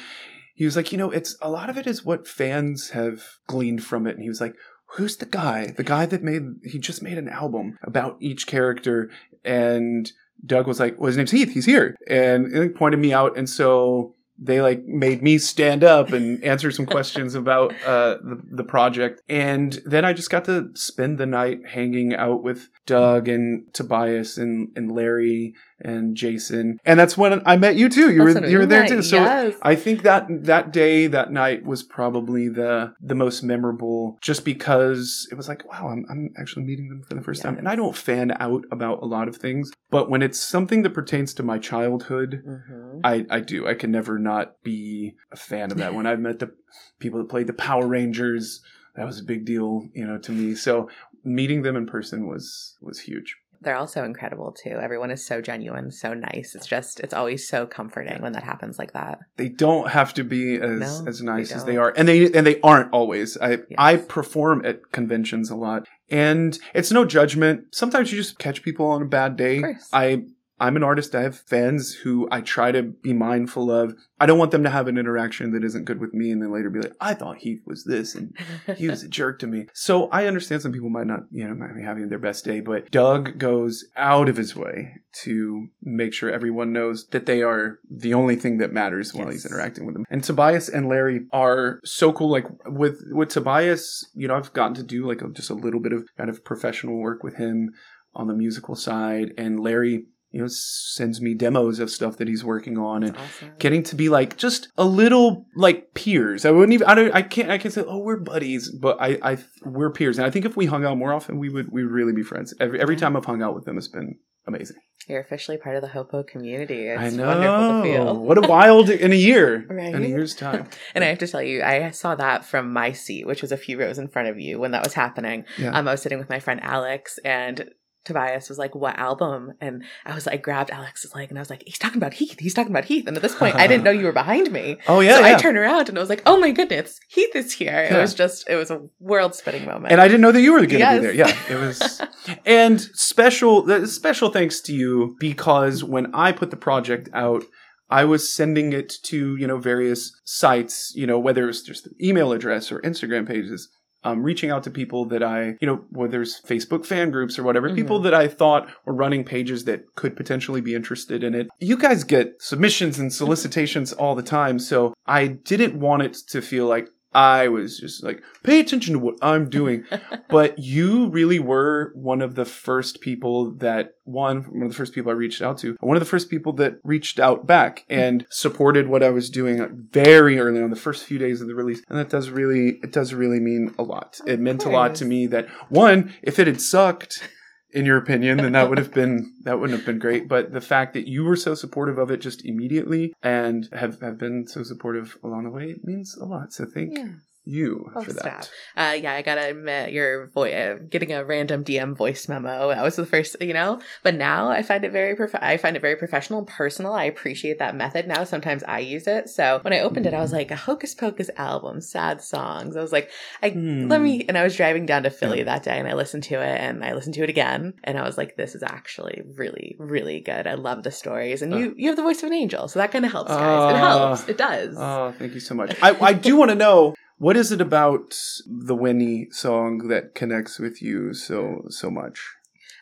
he 0.54 0.64
was 0.64 0.76
like, 0.76 0.92
you 0.92 0.98
know, 0.98 1.10
it's 1.10 1.36
a 1.40 1.50
lot 1.50 1.70
of 1.70 1.78
it 1.78 1.86
is 1.86 2.04
what 2.04 2.28
fans 2.28 2.90
have 2.90 3.22
gleaned 3.46 3.84
from 3.84 4.06
it, 4.06 4.14
and 4.14 4.22
he 4.22 4.28
was 4.28 4.40
like 4.40 4.54
who's 4.96 5.16
the 5.16 5.26
guy? 5.26 5.72
The 5.76 5.82
guy 5.82 6.06
that 6.06 6.22
made 6.22 6.42
he 6.64 6.78
just 6.78 7.02
made 7.02 7.18
an 7.18 7.28
album 7.28 7.78
about 7.82 8.16
each 8.20 8.46
character 8.46 9.10
and 9.44 10.10
Doug 10.44 10.66
was 10.66 10.80
like, 10.80 10.98
well, 10.98 11.06
his 11.06 11.16
name's 11.16 11.30
Heath. 11.30 11.52
He's 11.52 11.66
here. 11.66 11.96
And 12.08 12.54
he 12.54 12.68
pointed 12.68 13.00
me 13.00 13.12
out. 13.12 13.36
And 13.36 13.48
so 13.48 14.14
they 14.42 14.60
like 14.60 14.84
made 14.84 15.22
me 15.22 15.38
stand 15.38 15.84
up 15.84 16.12
and 16.12 16.42
answer 16.44 16.70
some 16.70 16.86
questions 16.86 17.34
about 17.34 17.72
uh, 17.86 18.16
the, 18.22 18.40
the 18.50 18.64
project. 18.64 19.22
And 19.28 19.80
then 19.84 20.04
I 20.04 20.12
just 20.12 20.30
got 20.30 20.44
to 20.46 20.70
spend 20.74 21.18
the 21.18 21.26
night 21.26 21.60
hanging 21.66 22.14
out 22.14 22.42
with 22.42 22.68
Doug 22.86 23.28
and 23.28 23.72
Tobias 23.72 24.38
and, 24.38 24.68
and 24.76 24.92
Larry 24.92 25.54
and 25.84 26.16
Jason. 26.16 26.78
And 26.84 26.98
that's 26.98 27.16
when 27.16 27.42
I 27.46 27.56
met 27.56 27.76
you 27.76 27.88
too. 27.88 28.12
You 28.12 28.24
That's 28.24 28.40
were 28.40 28.46
you 28.46 28.58
were 28.58 28.66
there 28.66 28.82
met, 28.82 28.88
too. 28.88 29.02
So 29.02 29.16
yes. 29.16 29.54
I 29.62 29.74
think 29.74 30.02
that 30.02 30.26
that 30.44 30.72
day, 30.72 31.08
that 31.08 31.32
night 31.32 31.64
was 31.64 31.82
probably 31.82 32.48
the 32.48 32.94
the 33.00 33.16
most 33.16 33.42
memorable, 33.42 34.18
just 34.20 34.44
because 34.44 35.26
it 35.30 35.34
was 35.34 35.48
like, 35.48 35.68
wow, 35.70 35.88
I'm 35.88 36.04
I'm 36.10 36.30
actually 36.38 36.64
meeting 36.64 36.88
them 36.88 37.02
for 37.02 37.14
the 37.14 37.22
first 37.22 37.42
time, 37.42 37.58
and 37.58 37.68
I 37.68 37.74
don't 37.76 37.96
fan 37.96 38.32
out 38.38 38.64
about 38.70 39.02
a 39.02 39.06
lot 39.06 39.26
of 39.26 39.36
things, 39.36 39.72
but 39.90 40.08
when 40.08 40.22
it's 40.22 40.40
something 40.40 40.82
that 40.82 40.94
pertains 40.94 41.34
to 41.34 41.42
my 41.42 41.58
childhood, 41.58 42.42
Mm-hmm. 42.46 43.00
I 43.04 43.26
I 43.30 43.40
do. 43.40 43.68
I 43.68 43.74
can 43.74 43.90
never 43.90 44.18
not 44.18 44.31
be 44.62 45.14
a 45.32 45.36
fan 45.36 45.70
of 45.72 45.78
that. 45.78 45.94
when 45.96 46.06
I've 46.06 46.20
met 46.20 46.38
the 46.38 46.52
people 46.98 47.18
that 47.20 47.28
played 47.28 47.46
the 47.46 47.52
Power 47.54 47.86
Rangers, 47.86 48.60
that 48.96 49.06
was 49.06 49.20
a 49.20 49.24
big 49.24 49.44
deal, 49.44 49.86
you 49.94 50.06
know, 50.06 50.18
to 50.18 50.32
me. 50.32 50.54
So 50.54 50.88
meeting 51.24 51.62
them 51.62 51.76
in 51.76 51.86
person 51.86 52.26
was 52.26 52.76
was 52.80 53.00
huge. 53.00 53.36
They're 53.64 53.76
also 53.76 54.02
incredible 54.02 54.50
too. 54.50 54.70
Everyone 54.82 55.12
is 55.12 55.24
so 55.24 55.40
genuine, 55.40 55.92
so 55.92 56.14
nice. 56.14 56.56
It's 56.56 56.66
just, 56.66 56.98
it's 56.98 57.14
always 57.14 57.48
so 57.48 57.64
comforting 57.64 58.20
when 58.20 58.32
that 58.32 58.42
happens 58.42 58.76
like 58.76 58.92
that. 58.94 59.20
they 59.36 59.48
don't 59.50 59.88
have 59.88 60.12
to 60.14 60.24
be 60.24 60.56
as 60.56 60.80
No, 60.80 61.08
as 61.08 61.22
nice 61.22 61.50
they 61.50 61.54
as 61.54 61.64
they 61.64 61.76
are 61.76 61.92
and 61.96 62.08
they 62.08 62.24
and 62.32 62.44
they 62.44 62.60
aren't 62.62 62.92
always 62.92 63.36
i 63.38 63.50
Yes. 63.50 63.60
i 63.78 63.96
perform 63.98 64.64
at 64.64 64.90
conventions 64.90 65.48
a 65.48 65.54
lot 65.54 65.86
and 66.10 66.58
it's 66.74 66.90
no 66.90 67.04
judgment 67.04 67.56
sometimes 67.72 68.10
you 68.10 68.18
just 68.18 68.40
catch 68.40 68.64
people 68.64 68.86
on 68.86 69.00
a 69.02 69.04
bad 69.04 69.36
day 69.36 69.58
Of 69.58 69.62
course. 69.62 69.88
i 69.92 70.24
i'm 70.62 70.76
an 70.76 70.82
artist 70.82 71.14
i 71.14 71.22
have 71.22 71.38
fans 71.38 71.92
who 71.92 72.26
i 72.30 72.40
try 72.40 72.72
to 72.72 72.82
be 72.82 73.12
mindful 73.12 73.70
of 73.70 73.94
i 74.18 74.26
don't 74.26 74.38
want 74.38 74.50
them 74.50 74.64
to 74.64 74.70
have 74.70 74.88
an 74.88 74.96
interaction 74.96 75.52
that 75.52 75.64
isn't 75.64 75.84
good 75.84 76.00
with 76.00 76.14
me 76.14 76.30
and 76.30 76.42
then 76.42 76.52
later 76.52 76.70
be 76.70 76.80
like 76.80 76.94
i 77.00 77.12
thought 77.12 77.38
heath 77.38 77.60
was 77.66 77.84
this 77.84 78.14
and 78.14 78.34
he 78.76 78.88
was 78.88 79.02
a 79.02 79.08
jerk 79.08 79.38
to 79.40 79.46
me. 79.46 79.66
So 79.72 80.08
I 80.08 80.26
understand 80.26 80.62
some 80.62 80.72
people 80.72 80.90
might 80.90 81.06
not, 81.06 81.20
you 81.30 81.46
know, 81.46 81.54
might 81.54 81.74
be 81.74 81.82
having 81.82 82.08
their 82.08 82.18
best 82.18 82.44
day, 82.44 82.60
but 82.60 82.90
Doug 82.90 83.38
goes 83.38 83.84
out 83.96 84.28
of 84.28 84.36
his 84.36 84.56
way 84.56 84.94
to 85.22 85.68
make 85.82 86.14
sure 86.14 86.30
everyone 86.30 86.72
knows 86.72 87.06
that 87.08 87.26
they 87.26 87.42
are 87.42 87.78
the 87.90 88.14
only 88.14 88.36
thing 88.36 88.58
that 88.58 88.72
matters 88.72 89.12
while 89.14 89.28
he's 89.28 89.46
interacting 89.46 89.84
with 89.84 89.94
them. 89.94 90.04
And 90.10 90.24
Tobias 90.24 90.68
and 90.68 90.88
Larry 90.88 91.26
are 91.32 91.80
so 91.84 92.12
cool. 92.12 92.30
Like 92.30 92.46
with 92.66 93.02
with 93.10 93.28
Tobias, 93.28 94.08
you 94.14 94.28
know, 94.28 94.34
I've 94.34 94.52
gotten 94.52 94.74
to 94.74 94.82
do 94.82 95.06
like 95.06 95.22
a, 95.22 95.28
just 95.28 95.50
a 95.50 95.54
little 95.54 95.80
bit 95.80 95.92
of 95.92 96.08
kind 96.16 96.30
of 96.30 96.44
professional 96.44 96.96
work 96.96 97.22
with 97.22 97.36
him 97.36 97.72
on 98.14 98.26
the 98.26 98.34
musical 98.34 98.74
side, 98.74 99.32
and 99.38 99.60
Larry. 99.60 100.06
You 100.32 100.40
know, 100.40 100.46
sends 100.48 101.20
me 101.20 101.34
demos 101.34 101.78
of 101.78 101.90
stuff 101.90 102.16
that 102.16 102.26
he's 102.26 102.42
working 102.42 102.78
on, 102.78 103.02
and 103.02 103.16
Awesome. 103.16 103.52
getting 103.58 103.82
to 103.84 103.94
be 103.94 104.08
like 104.08 104.36
just 104.38 104.68
a 104.78 104.84
little 104.84 105.46
like 105.54 105.92
peers. 105.94 106.44
I 106.44 106.50
wouldn't 106.50 106.72
even. 106.72 106.86
I 106.86 106.94
don't. 106.94 107.14
I 107.14 107.22
can't. 107.22 107.50
I 107.50 107.58
can't 107.58 107.74
say. 107.74 107.84
Oh, 107.86 107.98
we're 107.98 108.16
buddies, 108.18 108.70
but 108.70 108.96
I. 109.00 109.18
I. 109.22 109.38
We're 109.64 109.90
peers, 109.92 110.18
and 110.18 110.26
I 110.26 110.30
think 110.30 110.44
if 110.46 110.56
we 110.56 110.66
hung 110.66 110.84
out 110.84 110.96
more 110.96 111.12
often, 111.12 111.38
we 111.38 111.50
would. 111.50 111.70
We 111.70 111.82
would 111.84 111.92
really 111.92 112.12
be 112.14 112.22
friends. 112.22 112.54
Every 112.60 112.80
every 112.80 112.96
time 112.96 113.16
I've 113.16 113.26
hung 113.26 113.42
out 113.42 113.54
with 113.54 113.64
them, 113.66 113.76
it's 113.76 113.88
been 113.88 114.16
amazing. 114.48 114.76
You're 115.08 115.20
officially 115.20 115.58
part 115.58 115.74
of 115.76 115.82
the 115.82 115.88
Hopo 115.88 116.22
community. 116.22 116.86
It's 116.86 117.00
I 117.14 117.16
know. 117.16 117.26
wonderful 117.26 117.82
to 117.82 117.82
feel. 117.82 118.16
What 118.24 118.38
a 118.38 118.48
wild 118.48 118.88
in 118.88 119.12
a 119.12 119.16
year. 119.16 119.66
Right? 119.68 119.92
In 119.94 120.02
a 120.04 120.06
year's 120.06 120.34
time. 120.34 120.68
And 120.94 121.02
I 121.02 121.08
have 121.08 121.18
to 121.18 121.26
tell 121.26 121.42
you, 121.42 121.62
I 121.62 121.90
saw 121.90 122.14
that 122.14 122.44
from 122.44 122.72
my 122.72 122.92
seat, 122.92 123.26
which 123.26 123.42
was 123.42 123.50
a 123.50 123.56
few 123.56 123.78
rows 123.80 123.98
in 123.98 124.06
front 124.08 124.28
of 124.28 124.38
you 124.38 124.60
when 124.60 124.70
that 124.70 124.84
was 124.84 124.94
happening. 124.94 125.44
Yeah. 125.58 125.70
Um, 125.76 125.88
I 125.88 125.90
was 125.92 126.02
sitting 126.02 126.18
with 126.18 126.30
my 126.30 126.38
friend 126.38 126.60
Alex, 126.62 127.18
and 127.24 127.68
Tobias 128.04 128.48
was 128.48 128.58
like, 128.58 128.74
"What 128.74 128.98
album?" 128.98 129.52
And 129.60 129.84
I 130.04 130.14
was, 130.14 130.26
I 130.26 130.36
grabbed 130.36 130.70
Alex's 130.70 131.14
leg, 131.14 131.28
and 131.30 131.38
I 131.38 131.42
was 131.42 131.50
like, 131.50 131.62
"He's 131.66 131.78
talking 131.78 131.98
about 131.98 132.14
Heath. 132.14 132.38
He's 132.38 132.54
talking 132.54 132.72
about 132.72 132.84
Heath." 132.84 133.06
And 133.06 133.16
at 133.16 133.22
this 133.22 133.34
point, 133.34 133.54
I 133.56 133.66
didn't 133.66 133.84
know 133.84 133.90
you 133.90 134.04
were 134.04 134.12
behind 134.12 134.50
me. 134.50 134.76
oh 134.88 135.00
yeah. 135.00 135.16
so 135.16 135.20
yeah. 135.26 135.36
I 135.36 135.38
turned 135.38 135.56
around 135.58 135.88
and 135.88 135.98
I 135.98 136.00
was 136.00 136.08
like, 136.10 136.22
"Oh 136.26 136.38
my 136.38 136.50
goodness, 136.50 136.98
Heath 137.08 137.34
is 137.34 137.52
here!" 137.52 137.88
It 137.90 137.96
was 137.96 138.14
just, 138.14 138.48
it 138.48 138.56
was 138.56 138.70
a 138.70 138.80
world-spinning 139.00 139.64
moment. 139.66 139.92
and 139.92 140.00
I 140.00 140.08
didn't 140.08 140.20
know 140.22 140.32
that 140.32 140.40
you 140.40 140.52
were 140.52 140.58
going 140.58 140.70
to 140.70 140.78
Yes. 140.78 141.00
be 141.00 141.06
there. 141.06 141.14
Yeah, 141.14 141.36
it 141.50 141.56
was. 141.60 142.02
and 142.46 142.80
special, 142.80 143.86
special 143.86 144.30
thanks 144.30 144.60
to 144.62 144.72
you 144.74 145.16
because 145.20 145.84
when 145.84 146.14
I 146.14 146.32
put 146.32 146.50
the 146.50 146.56
project 146.56 147.08
out, 147.14 147.44
I 147.90 148.04
was 148.04 148.32
sending 148.32 148.72
it 148.72 148.94
to 149.04 149.36
you 149.36 149.46
know 149.46 149.58
various 149.58 150.18
sites, 150.24 150.92
you 150.96 151.06
know 151.06 151.18
whether 151.18 151.44
it 151.44 151.46
was 151.46 151.62
just 151.62 151.88
email 152.02 152.32
address 152.32 152.72
or 152.72 152.80
Instagram 152.80 153.26
pages. 153.28 153.68
Um, 154.04 154.22
reaching 154.22 154.50
out 154.50 154.62
to 154.64 154.70
people 154.70 155.04
that 155.06 155.22
I, 155.22 155.56
you 155.60 155.66
know, 155.66 155.84
whether 155.90 156.22
it's 156.22 156.40
Facebook 156.40 156.84
fan 156.84 157.10
groups 157.10 157.38
or 157.38 157.42
whatever, 157.42 157.74
people 157.74 158.00
Mhm. 158.00 158.04
that 158.04 158.14
I 158.14 158.28
thought 158.28 158.68
were 158.84 158.94
running 158.94 159.24
pages 159.24 159.64
that 159.64 159.84
could 159.94 160.16
potentially 160.16 160.60
be 160.60 160.74
interested 160.74 161.22
in 161.22 161.34
it. 161.34 161.48
You 161.60 161.76
guys 161.76 162.04
get 162.04 162.34
submissions 162.40 162.98
and 162.98 163.12
solicitations 163.12 163.92
all 163.92 164.14
the 164.14 164.22
time, 164.22 164.58
so 164.58 164.92
I 165.06 165.26
didn't 165.28 165.78
want 165.78 166.02
it 166.02 166.14
to 166.28 166.42
feel 166.42 166.66
like 166.66 166.88
I 167.14 167.48
was 167.48 167.78
just 167.78 168.02
like, 168.02 168.22
pay 168.42 168.60
attention 168.60 168.94
to 168.94 168.98
what 168.98 169.16
I'm 169.22 169.50
doing. 169.50 169.84
but 170.28 170.58
you 170.58 171.08
really 171.08 171.38
were 171.38 171.92
one 171.94 172.22
of 172.22 172.34
the 172.34 172.44
first 172.44 173.00
people 173.00 173.52
that 173.56 173.94
one 174.04 174.42
one 174.42 174.62
of 174.62 174.68
the 174.68 174.76
first 174.76 174.94
people 174.94 175.10
I 175.10 175.14
reached 175.14 175.42
out 175.42 175.58
to, 175.58 175.76
one 175.80 175.96
of 175.96 176.00
the 176.00 176.08
first 176.08 176.30
people 176.30 176.52
that 176.54 176.78
reached 176.82 177.20
out 177.20 177.46
back 177.46 177.84
and 177.88 178.26
supported 178.30 178.88
what 178.88 179.02
I 179.02 179.10
was 179.10 179.30
doing 179.30 179.88
very 179.90 180.38
early 180.38 180.62
on 180.62 180.70
the 180.70 180.76
first 180.76 181.04
few 181.04 181.18
days 181.18 181.40
of 181.40 181.48
the 181.48 181.54
release, 181.54 181.82
and 181.88 181.98
that 181.98 182.10
does 182.10 182.30
really 182.30 182.80
it 182.82 182.92
does 182.92 183.14
really 183.14 183.40
mean 183.40 183.74
a 183.78 183.82
lot. 183.82 184.20
It 184.26 184.40
meant 184.40 184.64
a 184.64 184.70
lot 184.70 184.94
to 184.96 185.04
me 185.04 185.26
that 185.28 185.48
one, 185.68 186.14
if 186.22 186.38
it 186.38 186.46
had 186.46 186.60
sucked. 186.60 187.28
In 187.72 187.86
your 187.86 187.96
opinion, 187.96 188.36
then 188.36 188.52
that 188.52 188.68
would 188.68 188.78
have 188.78 188.92
been 188.92 189.32
that 189.44 189.58
wouldn't 189.58 189.78
have 189.78 189.86
been 189.86 189.98
great. 189.98 190.28
But 190.28 190.52
the 190.52 190.60
fact 190.60 190.92
that 190.94 191.08
you 191.08 191.24
were 191.24 191.36
so 191.36 191.54
supportive 191.54 191.98
of 191.98 192.10
it 192.10 192.20
just 192.20 192.44
immediately 192.44 193.14
and 193.22 193.68
have, 193.72 194.00
have 194.00 194.18
been 194.18 194.46
so 194.46 194.62
supportive 194.62 195.16
along 195.24 195.44
the 195.44 195.50
way 195.50 195.70
it 195.70 195.84
means 195.84 196.16
a 196.16 196.24
lot. 196.24 196.52
So 196.52 196.66
thank 196.66 196.98
Yeah. 196.98 197.12
You 197.44 197.90
Oh, 197.94 198.02
for 198.02 198.12
that. 198.12 198.50
Uh, 198.76 198.94
yeah, 199.00 199.14
I 199.14 199.22
gotta 199.22 199.48
admit, 199.50 199.92
your 199.92 200.28
voice, 200.28 200.54
uh, 200.54 200.76
getting 200.88 201.12
a 201.12 201.24
random 201.24 201.64
DM 201.64 201.96
voice 201.96 202.28
memo. 202.28 202.68
That 202.68 202.82
was 202.82 202.96
the 202.96 203.06
first, 203.06 203.36
you 203.40 203.52
know. 203.52 203.80
But 204.02 204.14
now 204.14 204.48
I 204.48 204.62
find 204.62 204.84
it 204.84 204.92
very, 204.92 205.16
prof- 205.16 205.34
I 205.34 205.56
find 205.56 205.76
it 205.76 205.80
very 205.82 205.96
professional 205.96 206.38
and 206.40 206.48
personal. 206.48 206.92
I 206.92 207.04
appreciate 207.04 207.58
that 207.58 207.74
method 207.74 208.06
now. 208.06 208.24
Sometimes 208.24 208.62
I 208.64 208.78
use 208.78 209.06
it. 209.06 209.28
So 209.28 209.58
when 209.62 209.72
I 209.72 209.80
opened 209.80 210.06
it, 210.06 210.14
I 210.14 210.20
was 210.20 210.32
like, 210.32 210.50
a 210.50 210.56
Hocus 210.56 210.94
Pocus 210.94 211.30
album, 211.36 211.80
sad 211.80 212.22
songs. 212.22 212.76
I 212.76 212.80
was 212.82 212.92
like, 212.92 213.10
I 213.42 213.50
Hmm. 213.50 213.88
let 213.88 214.00
me. 214.00 214.24
And 214.28 214.38
I 214.38 214.44
was 214.44 214.56
driving 214.56 214.86
down 214.86 215.02
to 215.02 215.10
Philly 215.10 215.42
that 215.42 215.62
day, 215.64 215.78
and 215.78 215.88
I 215.88 215.94
listened 215.94 216.22
to 216.24 216.34
it, 216.40 216.60
and 216.60 216.84
I 216.84 216.94
listened 216.94 217.14
to 217.14 217.22
it 217.24 217.30
again, 217.30 217.74
and 217.84 217.98
I 217.98 218.02
was 218.04 218.16
like, 218.16 218.36
this 218.36 218.54
is 218.54 218.62
actually 218.62 219.22
really, 219.36 219.76
really 219.78 220.20
good. 220.20 220.46
I 220.46 220.54
love 220.54 220.82
the 220.84 220.90
stories, 220.92 221.42
and 221.42 221.52
Uh. 221.52 221.56
you, 221.56 221.74
you 221.76 221.88
have 221.88 221.96
the 221.96 222.02
voice 222.02 222.22
of 222.22 222.28
an 222.28 222.34
angel, 222.34 222.68
so 222.68 222.78
that 222.78 222.92
kind 222.92 223.04
of 223.04 223.12
helps, 223.12 223.30
guys. 223.32 223.74
it 223.74 223.76
helps. 223.78 224.28
It 224.28 224.38
does. 224.38 224.76
Oh, 224.78 225.12
thank 225.18 225.34
you 225.34 225.40
so 225.40 225.54
much. 225.54 225.76
I, 225.82 225.96
I 226.00 226.12
do 226.12 226.36
want 226.36 226.50
to 226.50 226.54
know 226.54 226.94
what 227.22 227.36
is 227.36 227.52
it 227.52 227.60
about 227.60 228.18
the 228.46 228.74
Winnie 228.74 229.28
song 229.30 229.86
that 229.88 230.14
connects 230.14 230.58
with 230.58 230.82
you 230.82 231.14
so 231.14 231.62
so 231.68 231.88
much? 231.88 232.18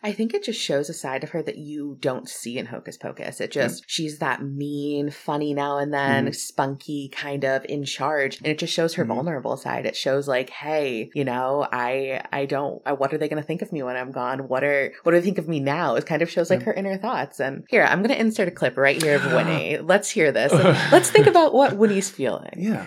I 0.03 0.13
think 0.13 0.33
it 0.33 0.43
just 0.43 0.59
shows 0.59 0.89
a 0.89 0.95
side 0.95 1.23
of 1.25 1.31
her 1.31 1.43
that 1.43 1.59
you 1.59 1.99
don't 2.01 2.27
see 2.27 2.57
in 2.57 2.65
Hocus 2.65 2.97
Pocus. 2.97 3.39
It 3.39 3.51
just, 3.51 3.85
she's 3.87 4.19
that 4.21 4.43
mean, 4.43 5.11
funny 5.11 5.53
now 5.53 5.77
and 5.77 5.93
then, 5.93 6.29
Mhm. 6.29 6.35
spunky, 6.35 7.11
kind 7.15 7.45
of 7.45 7.67
in 7.69 7.85
charge. 7.85 8.39
And 8.39 8.47
it 8.47 8.59
just 8.59 8.73
shows 8.73 8.95
her 8.95 9.05
Mhm. 9.05 9.09
vulnerable 9.09 9.59
side. 9.59 9.85
It 9.85 9.95
shows 9.95 10.27
like, 10.27 10.49
hey, 10.49 11.11
you 11.15 11.23
know, 11.23 11.69
I, 11.71 12.23
I 12.33 12.47
don't, 12.47 12.81
I, 12.87 12.95
what 12.95 13.13
are 13.13 13.19
they 13.19 13.29
going 13.29 13.43
to 13.43 13.47
think 13.47 13.61
of 13.61 13.73
me 13.73 13.83
when 13.83 13.97
I'm 13.97 14.11
gone? 14.11 14.49
What 14.49 14.65
are, 14.65 14.91
what 15.03 15.13
do 15.13 15.19
they 15.21 15.25
think 15.25 15.37
of 15.37 15.49
me 15.49 15.61
now? 15.61 15.97
It 15.97 16.07
kind 16.07 16.23
of 16.23 16.31
shows 16.31 16.49
like 16.49 16.63
her 16.63 16.73
inner 16.73 16.97
thoughts. 16.97 17.39
And 17.39 17.65
here, 17.69 17.85
I'm 17.85 17.99
going 18.03 18.15
to 18.15 18.19
insert 18.19 18.49
a 18.49 18.53
clip 18.53 18.79
right 18.79 19.03
here 19.03 19.17
of 19.17 19.25
Winnie. 19.35 19.77
Let's 19.83 20.09
hear 20.09 20.33
this. 20.33 20.51
Let's 20.91 21.11
think 21.11 21.27
about 21.27 21.53
what 21.53 21.77
Winnie's 21.77 22.09
feeling. 22.09 22.55
Yeah. 22.57 22.87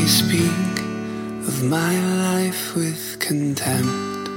They 0.00 0.06
speak 0.06 0.78
of 1.46 1.62
my 1.64 1.94
life 2.16 2.74
with 2.74 3.18
contempt? 3.20 4.30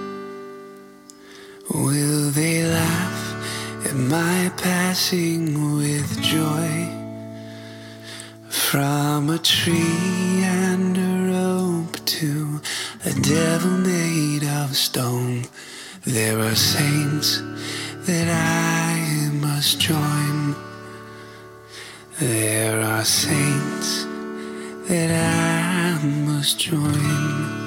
Will 1.73 2.31
they 2.31 2.65
laugh 2.65 3.85
at 3.85 3.95
my 3.95 4.51
passing 4.57 5.77
with 5.77 6.21
joy? 6.21 6.69
From 8.49 9.29
a 9.29 9.37
tree 9.37 10.43
and 10.43 10.97
a 10.97 11.31
rope 11.31 11.95
to 12.17 12.59
a 13.05 13.13
devil 13.21 13.71
made 13.71 14.43
of 14.43 14.75
stone, 14.75 15.45
there 16.03 16.39
are 16.39 16.55
saints 16.55 17.41
that 18.07 18.27
I 18.27 19.29
must 19.31 19.79
join. 19.79 20.55
There 22.19 22.81
are 22.81 23.05
saints 23.05 24.12
that 24.87 25.99
I 26.01 26.05
must 26.05 26.59
join. 26.59 27.61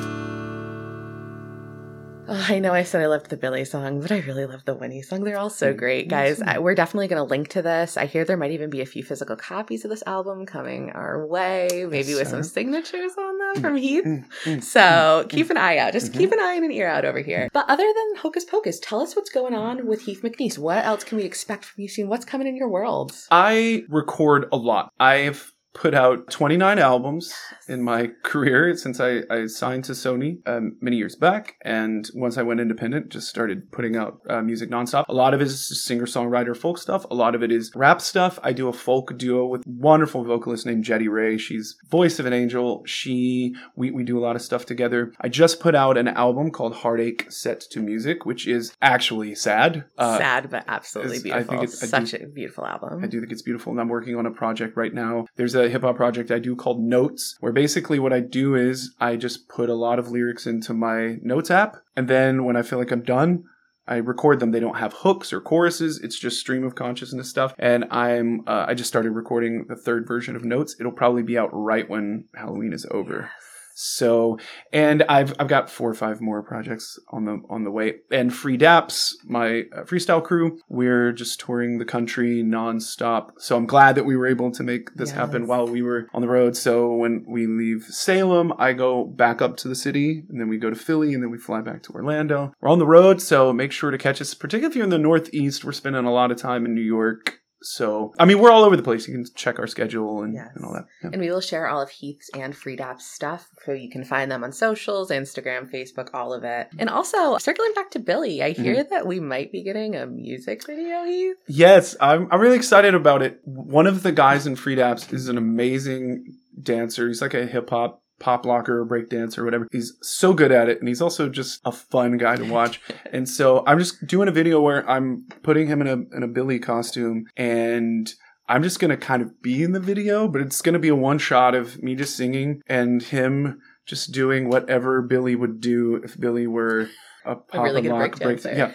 Oh, 2.28 2.44
I 2.48 2.58
know 2.58 2.74
I 2.74 2.82
said 2.82 3.00
I 3.02 3.06
loved 3.06 3.30
the 3.30 3.36
Billy 3.36 3.64
song, 3.64 4.00
but 4.00 4.10
I 4.10 4.18
really 4.18 4.46
love 4.46 4.64
the 4.64 4.74
Winnie 4.74 5.00
song. 5.02 5.22
They're 5.22 5.38
all 5.38 5.48
so 5.48 5.72
Mm, 5.72 5.76
great, 5.76 6.08
guys. 6.08 6.42
I, 6.42 6.58
we're 6.58 6.74
definitely 6.74 7.06
going 7.06 7.20
to 7.24 7.30
link 7.30 7.46
to 7.50 7.62
this. 7.62 7.96
I 7.96 8.06
hear 8.06 8.24
there 8.24 8.36
might 8.36 8.50
even 8.50 8.68
be 8.68 8.80
a 8.80 8.86
few 8.86 9.04
physical 9.04 9.36
copies 9.36 9.84
of 9.84 9.90
this 9.90 10.02
album 10.08 10.44
coming 10.44 10.90
our 10.90 11.24
way, 11.24 11.86
maybe 11.88 12.10
Yes, 12.10 12.18
with 12.18 12.28
some 12.28 12.42
signatures 12.42 13.12
on 13.16 13.38
them 13.38 13.62
from 13.62 13.76
Heath. 13.76 14.04
Mm, 14.04 14.24
mm, 14.44 14.62
So 14.64 15.24
keep 15.28 15.50
an 15.50 15.56
eye 15.56 15.78
out. 15.78 15.92
Just 15.92 16.10
Mhm. 16.12 16.18
keep 16.18 16.32
an 16.32 16.40
eye 16.40 16.54
and 16.54 16.64
an 16.64 16.72
ear 16.72 16.88
out 16.88 17.04
over 17.04 17.20
here. 17.20 17.48
But 17.52 17.66
other 17.68 17.84
than 17.86 18.16
Hocus 18.16 18.44
Pocus, 18.44 18.80
tell 18.80 19.00
us 19.00 19.14
what's 19.14 19.30
going 19.30 19.54
on 19.54 19.86
with 19.86 20.00
Heath 20.02 20.22
McNease. 20.24 20.58
What 20.58 20.84
else 20.84 21.04
can 21.04 21.18
we 21.18 21.24
expect 21.24 21.64
from 21.64 21.82
you 21.82 21.88
soon? 21.88 22.08
What's 22.08 22.24
coming 22.24 22.48
in 22.48 22.56
your 22.56 22.68
world? 22.68 23.12
I 23.30 23.84
record 23.88 24.46
a 24.50 24.56
lot. 24.56 24.90
I've 24.98 25.52
put 25.76 25.92
out 25.94 26.30
29 26.30 26.78
albums 26.78 27.34
in 27.68 27.82
my 27.82 28.08
career 28.22 28.74
since 28.74 28.98
I, 28.98 29.20
I 29.30 29.46
signed 29.46 29.84
to 29.84 29.92
Sony 29.92 30.38
um, 30.48 30.76
many 30.80 30.96
years 30.96 31.16
back. 31.16 31.56
And 31.62 32.08
once 32.14 32.38
I 32.38 32.42
went 32.42 32.60
independent, 32.60 33.10
just 33.10 33.28
started 33.28 33.70
putting 33.72 33.94
out 33.94 34.20
uh, 34.30 34.40
music 34.40 34.70
nonstop. 34.70 35.04
A 35.08 35.12
lot 35.12 35.34
of 35.34 35.42
it 35.42 35.48
is 35.48 35.84
singer 35.84 36.06
songwriter 36.06 36.56
folk 36.56 36.78
stuff. 36.78 37.04
A 37.10 37.14
lot 37.14 37.34
of 37.34 37.42
it 37.42 37.52
is 37.52 37.70
rap 37.76 38.00
stuff. 38.00 38.38
I 38.42 38.54
do 38.54 38.68
a 38.68 38.72
folk 38.72 39.18
duo 39.18 39.46
with 39.46 39.62
wonderful 39.66 40.24
vocalist 40.24 40.64
named 40.64 40.82
Jetty 40.82 41.08
Rae. 41.08 41.36
She's 41.36 41.76
voice 41.90 42.18
of 42.18 42.24
an 42.24 42.32
angel. 42.32 42.82
She 42.86 43.54
we, 43.76 43.90
we 43.90 44.02
do 44.02 44.18
a 44.18 44.24
lot 44.24 44.34
of 44.34 44.40
stuff 44.40 44.64
together. 44.64 45.12
I 45.20 45.28
just 45.28 45.60
put 45.60 45.74
out 45.74 45.98
an 45.98 46.08
album 46.08 46.50
called 46.52 46.74
Heartache 46.76 47.30
Set 47.30 47.60
to 47.72 47.80
Music, 47.80 48.24
which 48.24 48.48
is 48.48 48.74
actually 48.80 49.34
sad. 49.34 49.84
Uh, 49.98 50.16
Sad, 50.16 50.48
but 50.50 50.64
absolutely 50.66 51.18
beautiful. 51.20 51.54
I 51.54 51.58
think 51.58 51.62
it's- 51.64 51.92
I 51.92 51.98
do- 52.00 52.06
Such 52.06 52.20
a 52.22 52.26
beautiful 52.26 52.64
album. 52.64 53.04
I 53.04 53.06
do 53.08 53.20
think 53.20 53.30
it's 53.30 53.42
beautiful, 53.42 53.72
and 53.72 53.80
I'm 53.80 53.88
working 53.88 54.16
on 54.16 54.24
a 54.24 54.30
project 54.30 54.74
right 54.76 54.94
now. 54.94 55.26
There's 55.36 55.54
a 55.54 55.65
hip 55.68 55.82
hop 55.82 55.96
project 55.96 56.30
I 56.30 56.38
do 56.38 56.56
called 56.56 56.80
Notes, 56.80 57.36
where 57.40 57.52
basically 57.52 57.98
what 57.98 58.12
I 58.12 58.20
do 58.20 58.54
is 58.54 58.94
I 59.00 59.16
just 59.16 59.48
put 59.48 59.68
a 59.68 59.74
lot 59.74 59.98
of 59.98 60.10
lyrics 60.10 60.46
into 60.46 60.74
my 60.74 61.16
Notes 61.22 61.50
app, 61.50 61.76
and 61.96 62.08
then 62.08 62.44
when 62.44 62.56
I 62.56 62.62
feel 62.62 62.78
like 62.78 62.90
I'm 62.90 63.02
done, 63.02 63.44
I 63.88 63.96
record 63.96 64.40
them. 64.40 64.50
They 64.50 64.60
don't 64.60 64.78
have 64.78 64.92
hooks 64.92 65.32
or 65.32 65.40
choruses. 65.40 66.00
It's 66.00 66.18
just 66.18 66.40
stream 66.40 66.64
of 66.64 66.74
consciousness 66.74 67.30
stuff. 67.30 67.54
And 67.58 67.84
I'm 67.90 68.42
uh, 68.46 68.66
I 68.68 68.74
just 68.74 68.88
started 68.88 69.10
recording 69.10 69.66
the 69.68 69.76
third 69.76 70.06
version 70.06 70.34
of 70.34 70.44
Notes. 70.44 70.76
It'll 70.80 70.92
probably 70.92 71.22
be 71.22 71.38
out 71.38 71.50
right 71.52 71.88
when 71.88 72.24
Halloween 72.34 72.72
is 72.72 72.86
over. 72.90 73.30
So, 73.78 74.38
and 74.72 75.02
I've 75.02 75.34
I've 75.38 75.48
got 75.48 75.68
four 75.68 75.90
or 75.90 75.94
five 75.94 76.22
more 76.22 76.42
projects 76.42 76.98
on 77.10 77.26
the 77.26 77.42
on 77.50 77.64
the 77.64 77.70
way. 77.70 77.96
And 78.10 78.34
Free 78.34 78.56
Daps, 78.56 79.12
my 79.26 79.64
uh, 79.70 79.82
freestyle 79.82 80.24
crew, 80.24 80.58
we're 80.70 81.12
just 81.12 81.38
touring 81.40 81.76
the 81.76 81.84
country 81.84 82.42
nonstop. 82.42 83.32
So 83.38 83.54
I'm 83.54 83.66
glad 83.66 83.94
that 83.96 84.06
we 84.06 84.16
were 84.16 84.26
able 84.26 84.50
to 84.52 84.62
make 84.62 84.94
this 84.94 85.10
happen 85.10 85.46
while 85.46 85.68
we 85.68 85.82
were 85.82 86.08
on 86.14 86.22
the 86.22 86.28
road. 86.28 86.56
So 86.56 86.94
when 86.94 87.26
we 87.28 87.46
leave 87.46 87.84
Salem, 87.84 88.54
I 88.58 88.72
go 88.72 89.04
back 89.04 89.42
up 89.42 89.58
to 89.58 89.68
the 89.68 89.74
city, 89.74 90.24
and 90.30 90.40
then 90.40 90.48
we 90.48 90.56
go 90.56 90.70
to 90.70 90.76
Philly, 90.76 91.12
and 91.12 91.22
then 91.22 91.30
we 91.30 91.36
fly 91.36 91.60
back 91.60 91.82
to 91.82 91.92
Orlando. 91.92 92.54
We're 92.62 92.70
on 92.70 92.78
the 92.78 92.86
road, 92.86 93.20
so 93.20 93.52
make 93.52 93.72
sure 93.72 93.90
to 93.90 93.98
catch 93.98 94.22
us. 94.22 94.32
Particularly 94.32 94.72
if 94.72 94.76
you're 94.76 94.84
in 94.84 94.90
the 94.90 94.98
Northeast, 94.98 95.66
we're 95.66 95.72
spending 95.72 96.06
a 96.06 96.12
lot 96.12 96.30
of 96.30 96.38
time 96.38 96.64
in 96.64 96.74
New 96.74 96.80
York. 96.80 97.40
So 97.62 98.12
I 98.18 98.24
mean, 98.26 98.38
we're 98.38 98.50
all 98.50 98.64
over 98.64 98.76
the 98.76 98.82
place. 98.82 99.08
You 99.08 99.14
can 99.14 99.24
check 99.34 99.58
our 99.58 99.66
schedule 99.66 100.22
and, 100.22 100.34
Yes. 100.34 100.48
and 100.54 100.64
all 100.64 100.72
that. 100.74 100.84
Yeah. 101.02 101.10
And 101.12 101.20
we 101.22 101.30
will 101.30 101.40
share 101.40 101.66
all 101.68 101.80
of 101.80 101.90
Heath's 101.90 102.30
and 102.34 102.54
Freedap's 102.54 103.06
stuff. 103.06 103.48
So 103.64 103.72
you 103.72 103.90
can 103.90 104.04
find 104.04 104.30
them 104.30 104.44
on 104.44 104.52
socials, 104.52 105.10
Instagram, 105.10 105.70
Facebook, 105.72 106.10
all 106.14 106.32
of 106.34 106.44
it. 106.44 106.68
And 106.78 106.88
also, 106.90 107.38
circling 107.38 107.72
back 107.74 107.90
to 107.92 107.98
Billy, 107.98 108.42
I 108.42 108.50
hear 108.50 108.74
Mm-hmm. 108.76 108.90
that 108.90 109.06
we 109.06 109.20
might 109.20 109.50
be 109.52 109.62
getting 109.62 109.96
a 109.96 110.06
music 110.06 110.66
video, 110.66 111.04
Heath. 111.04 111.36
Yes, 111.48 111.96
I'm, 112.00 112.28
I'm 112.30 112.40
really 112.40 112.56
excited 112.56 112.94
about 112.94 113.22
it. 113.22 113.40
One 113.44 113.86
of 113.86 114.02
the 114.02 114.12
guys 114.12 114.46
in 114.46 114.54
Free 114.56 114.76
Daps 114.76 115.12
is 115.12 115.28
an 115.28 115.38
amazing 115.38 116.24
dancer. 116.62 117.08
He's 117.08 117.22
like 117.22 117.34
a 117.34 117.46
hip 117.46 117.70
hop 117.70 118.02
pop 118.18 118.46
locker 118.46 118.80
or 118.80 118.86
breakdance 118.86 119.36
or 119.36 119.44
whatever. 119.44 119.66
He's 119.72 119.96
so 120.02 120.32
good 120.32 120.52
at 120.52 120.68
it 120.68 120.78
and 120.78 120.88
he's 120.88 121.02
also 121.02 121.28
just 121.28 121.60
a 121.64 121.72
fun 121.72 122.16
guy 122.16 122.36
to 122.36 122.50
watch. 122.50 122.80
and 123.12 123.28
so 123.28 123.62
I'm 123.66 123.78
just 123.78 124.06
doing 124.06 124.28
a 124.28 124.32
video 124.32 124.60
where 124.60 124.88
I'm 124.88 125.24
putting 125.42 125.66
him 125.66 125.80
in 125.80 125.86
a 125.86 126.16
in 126.16 126.22
a 126.22 126.28
Billy 126.28 126.58
costume 126.58 127.26
and 127.36 128.12
I'm 128.48 128.62
just 128.62 128.78
going 128.78 128.90
to 128.90 128.96
kind 128.96 129.22
of 129.22 129.42
be 129.42 129.62
in 129.62 129.72
the 129.72 129.80
video, 129.80 130.28
but 130.28 130.40
it's 130.40 130.62
going 130.62 130.74
to 130.74 130.78
be 130.78 130.88
a 130.88 130.94
one 130.94 131.18
shot 131.18 131.54
of 131.54 131.82
me 131.82 131.96
just 131.96 132.16
singing 132.16 132.62
and 132.68 133.02
him 133.02 133.60
just 133.86 134.12
doing 134.12 134.48
whatever 134.48 135.02
Billy 135.02 135.34
would 135.34 135.60
do 135.60 135.96
if 135.96 136.18
Billy 136.18 136.46
were 136.46 136.88
a 137.24 137.34
pop 137.34 137.60
A 137.60 137.62
really 137.62 137.88
and 137.88 137.98
lock 137.98 138.18
break 138.18 138.42
break. 138.42 138.56
Yeah 138.56 138.72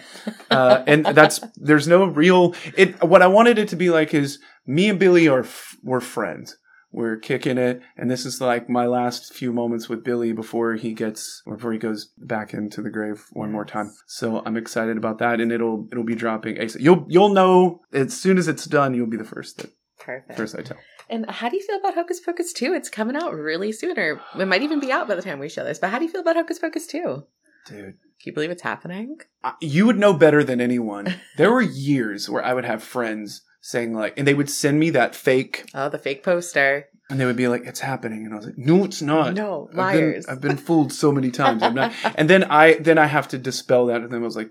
uh, 0.50 0.84
and 0.86 1.06
that's 1.06 1.40
there's 1.56 1.88
no 1.88 2.04
real 2.04 2.54
it 2.76 3.02
what 3.02 3.22
i 3.22 3.26
wanted 3.26 3.58
it 3.58 3.68
to 3.68 3.76
be 3.76 3.90
like 3.90 4.14
is 4.14 4.38
me 4.66 4.88
and 4.88 4.98
billy 4.98 5.28
are 5.28 5.40
f- 5.40 5.76
we're 5.82 6.00
friends 6.00 6.56
we're 6.92 7.16
kicking 7.16 7.58
it 7.58 7.80
and 7.96 8.10
this 8.10 8.24
is 8.26 8.40
like 8.40 8.68
my 8.68 8.86
last 8.86 9.32
few 9.32 9.52
moments 9.52 9.88
with 9.88 10.04
billy 10.04 10.32
before 10.32 10.74
he 10.74 10.92
gets 10.92 11.42
before 11.46 11.72
he 11.72 11.78
goes 11.78 12.12
back 12.18 12.52
into 12.54 12.82
the 12.82 12.90
grave 12.90 13.24
one 13.32 13.50
more 13.50 13.64
time 13.64 13.90
so 14.06 14.42
i'm 14.46 14.56
excited 14.56 14.96
about 14.96 15.18
that 15.18 15.40
and 15.40 15.50
it'll 15.50 15.88
it'll 15.90 16.04
be 16.04 16.14
dropping 16.14 16.56
ASAP. 16.56 16.80
you'll 16.80 17.04
you'll 17.08 17.30
know 17.34 17.80
as 17.92 18.12
soon 18.18 18.36
as 18.38 18.46
it's 18.48 18.66
done 18.66 18.94
you'll 18.94 19.06
be 19.06 19.16
the 19.16 19.24
first 19.24 19.58
that 19.58 19.70
Perfect. 19.98 20.36
first 20.36 20.54
i 20.58 20.62
tell 20.62 20.78
And 21.08 21.28
how 21.30 21.48
do 21.48 21.56
you 21.56 21.62
feel 21.66 21.76
about 21.78 21.94
Hocus 21.94 22.20
Pocus 22.20 22.52
2? 22.54 22.72
It's 22.72 22.88
coming 22.88 23.16
out 23.16 23.34
really 23.34 23.70
soon, 23.72 23.98
or 23.98 24.20
it 24.38 24.46
might 24.46 24.62
even 24.62 24.80
be 24.80 24.90
out 24.90 25.08
by 25.08 25.14
the 25.14 25.20
time 25.20 25.38
we 25.40 25.48
show 25.50 25.62
this. 25.64 25.78
But 25.78 25.90
how 25.90 25.98
do 25.98 26.06
you 26.06 26.10
feel 26.10 26.22
about 26.22 26.36
Hocus 26.36 26.58
Pocus 26.58 26.86
2? 26.86 27.24
Can 27.66 27.76
Dude. 27.76 27.94
you 28.24 28.32
believe 28.32 28.50
it's 28.50 28.62
happening? 28.62 29.18
I- 29.44 29.52
You 29.60 29.84
would 29.86 29.98
know 29.98 30.14
better 30.14 30.42
than 30.42 30.58
anyone. 30.60 31.14
There 31.36 31.52
were 31.52 31.60
years 31.60 32.30
where 32.30 32.42
I 32.42 32.54
would 32.54 32.64
have 32.64 32.82
friends 32.82 33.42
saying 33.62 33.94
like, 33.94 34.18
and 34.18 34.26
they 34.26 34.34
would 34.34 34.50
send 34.50 34.78
me 34.78 34.90
that 34.90 35.14
fake, 35.14 35.64
Oh, 35.74 35.88
the 35.88 35.98
fake 35.98 36.22
poster. 36.22 36.88
and 37.08 37.18
they 37.18 37.24
would 37.24 37.36
be 37.36 37.48
like, 37.48 37.62
"It's 37.64 37.80
happening," 37.80 38.24
and 38.26 38.34
I 38.34 38.36
was 38.36 38.46
like, 38.46 38.58
"No, 38.58 38.84
it's 38.84 39.00
not." 39.00 39.32
No, 39.34 39.68
I've 39.70 39.94
been, 39.94 40.10
liars. 40.10 40.26
I've 40.26 40.40
been 40.40 40.56
fooled 40.58 40.92
so 40.92 41.10
many 41.12 41.30
times. 41.30 41.62
I'm 41.62 41.74
not. 41.74 41.92
And 42.16 42.28
then 42.28 42.44
I 42.44 42.74
then 42.74 42.98
I 42.98 43.06
have 43.06 43.28
to 43.28 43.38
dispel 43.38 43.86
that, 43.86 44.02
and 44.02 44.10
then 44.10 44.20
I 44.20 44.24
was 44.24 44.36
like, 44.36 44.50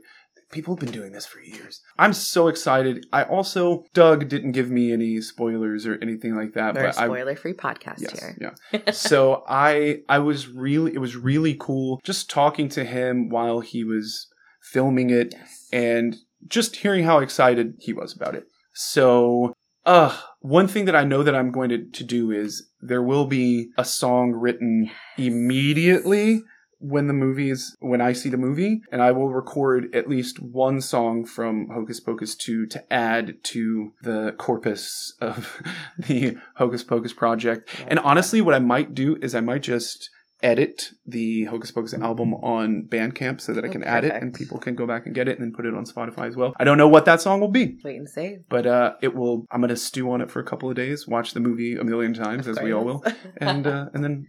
people 0.52 0.76
have 0.76 0.82
been 0.82 0.92
doing 0.92 1.14
this 1.14 1.26
for 1.26 1.40
years. 1.40 1.80
I'm 1.98 2.12
so 2.14 2.50
excited. 2.50 3.06
I 3.14 3.24
also 3.24 3.86
Doug 3.94 4.28
didn't 4.28 4.52
give 4.52 4.70
me 4.70 4.92
any 4.92 5.22
spoilers 5.22 5.88
or 5.88 5.98
anything 6.02 6.36
like 6.36 6.54
that, 6.56 6.76
We're 6.76 6.82
a 6.82 6.88
but 6.88 6.96
spoiler 6.96 7.36
free 7.38 7.54
podcast 7.54 8.02
yes, 8.02 8.20
here. 8.20 8.38
yeah. 8.74 8.92
so 9.10 9.44
I 9.48 10.02
I 10.10 10.20
was 10.20 10.48
really 10.50 10.94
it 10.94 11.00
was 11.00 11.16
really 11.16 11.56
cool 11.60 12.00
just 12.04 12.30
talking 12.30 12.68
to 12.70 12.84
him 12.84 13.30
while 13.30 13.62
he 13.62 13.84
was 13.86 14.28
filming 14.62 15.10
it 15.10 15.34
Yes. 15.34 15.68
and 15.72 16.16
just 16.48 16.76
hearing 16.78 17.04
how 17.06 17.20
excited 17.20 17.76
he 17.80 17.94
was 17.94 18.14
about 18.14 18.36
it. 18.36 18.46
So, 18.74 19.54
uh, 19.86 20.18
one 20.40 20.68
thing 20.68 20.86
that 20.86 20.96
I 20.96 21.04
know 21.04 21.24
that 21.24 21.36
I'm 21.36 21.52
going 21.52 21.70
to, 21.70 21.84
to 21.86 22.04
do 22.04 22.32
is 22.32 22.70
there 22.82 23.02
will 23.02 23.26
be 23.26 23.72
a 23.78 23.86
song 23.86 24.32
written 24.32 24.92
immediately 25.18 26.44
when 26.80 27.06
the 27.06 27.14
movie 27.14 27.52
is, 27.52 27.78
when 27.80 28.02
I 28.02 28.14
see 28.14 28.30
the 28.30 28.38
movie, 28.38 28.82
and 28.92 29.04
I 29.04 29.12
will 29.12 29.30
record 29.30 29.94
at 29.96 30.10
least 30.10 30.40
one 30.40 30.82
song 30.82 31.26
from 31.26 31.70
Hocus 31.70 32.00
Pocus 32.00 32.36
2 32.36 32.66
to 32.68 32.94
add 32.94 33.36
to 33.44 33.94
the 34.02 34.34
corpus 34.38 35.14
of 35.22 35.62
the 35.98 36.38
Hocus 36.56 36.84
Pocus 36.84 37.14
project. 37.14 37.70
And 37.88 38.00
honestly, 38.00 38.42
what 38.42 38.56
I 38.56 38.60
might 38.60 38.96
do 38.96 39.16
is 39.22 39.36
I 39.36 39.42
might 39.42 39.62
just 39.62 40.10
edit 40.44 40.92
the 41.06 41.44
Hocus 41.46 41.72
Pocus 41.72 41.94
album 41.94 42.34
on 42.36 42.88
Bandcamp 42.90 43.40
so 43.42 43.54
that 43.54 43.64
I 43.64 43.68
Oh, 43.68 43.72
can 43.72 43.84
add 43.84 44.04
it 44.06 44.14
and 44.14 44.34
people 44.34 44.58
can 44.58 44.76
go 44.76 44.88
back 44.88 45.06
and 45.06 45.14
get 45.14 45.28
it 45.28 45.38
and 45.38 45.42
then 45.46 45.54
put 45.54 45.66
it 45.66 45.74
on 45.74 45.86
Spotify 45.86 46.28
as 46.28 46.36
well. 46.36 46.54
I 46.60 46.64
don't 46.64 46.78
know 46.78 46.88
what 46.88 47.06
that 47.06 47.22
song 47.22 47.40
will 47.42 47.48
be, 47.52 47.78
Wait 47.84 47.98
and 47.98 48.10
see. 48.10 48.38
but 48.50 48.66
uh, 48.66 48.94
it 49.02 49.16
will. 49.16 49.46
I'm 49.52 49.62
gonna 49.62 49.76
stew 49.76 50.12
on 50.12 50.22
it 50.22 50.32
for 50.32 50.40
a 50.40 50.44
couple 50.44 50.70
of 50.70 50.76
days, 50.76 51.08
watch 51.08 51.34
the 51.34 51.40
movie 51.40 51.76
a 51.76 51.84
million 51.84 52.14
times 52.14 52.48
as 52.48 52.60
we 52.60 52.72
all 52.74 52.84
will, 52.84 53.04
and 53.38 53.68
uh, 53.68 53.90
and 53.94 54.04
then 54.04 54.28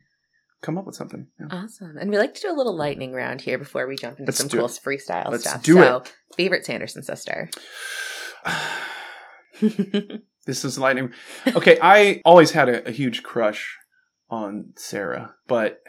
come 0.61 0.79
up 0.79 0.87
with 0.87 0.95
something. 0.95 1.27
Yeah. 1.41 1.47
Awesome. 1.51 1.97
And 1.99 2.11
we 2.11 2.19
like 2.19 2.35
to 2.35 2.41
do 2.43 2.51
a 2.53 2.57
little 2.57 2.77
lightning 2.77 3.13
round 3.13 3.41
here 3.41 3.59
before 3.59 3.87
we 3.89 3.97
jump 3.97 4.19
into 4.21 4.31
Let's 4.31 4.39
some 4.39 4.49
cool 4.49 4.67
it. 4.67 4.81
freestyle 4.85 5.31
Let's 5.31 5.49
stuff. 5.49 5.63
do 5.63 5.75
so, 5.75 6.05
favorite 6.37 6.65
Sanderson 6.65 7.03
sister. 7.03 7.49
this 9.61 10.65
is 10.65 10.79
lightning. 10.79 11.13
Okay, 11.55 11.79
I 11.81 12.21
always 12.25 12.51
had 12.53 12.69
a, 12.69 12.89
a 12.89 12.91
huge 12.91 13.23
crush 13.23 13.77
on 14.33 14.73
Sarah, 14.77 15.35
but 15.47 15.81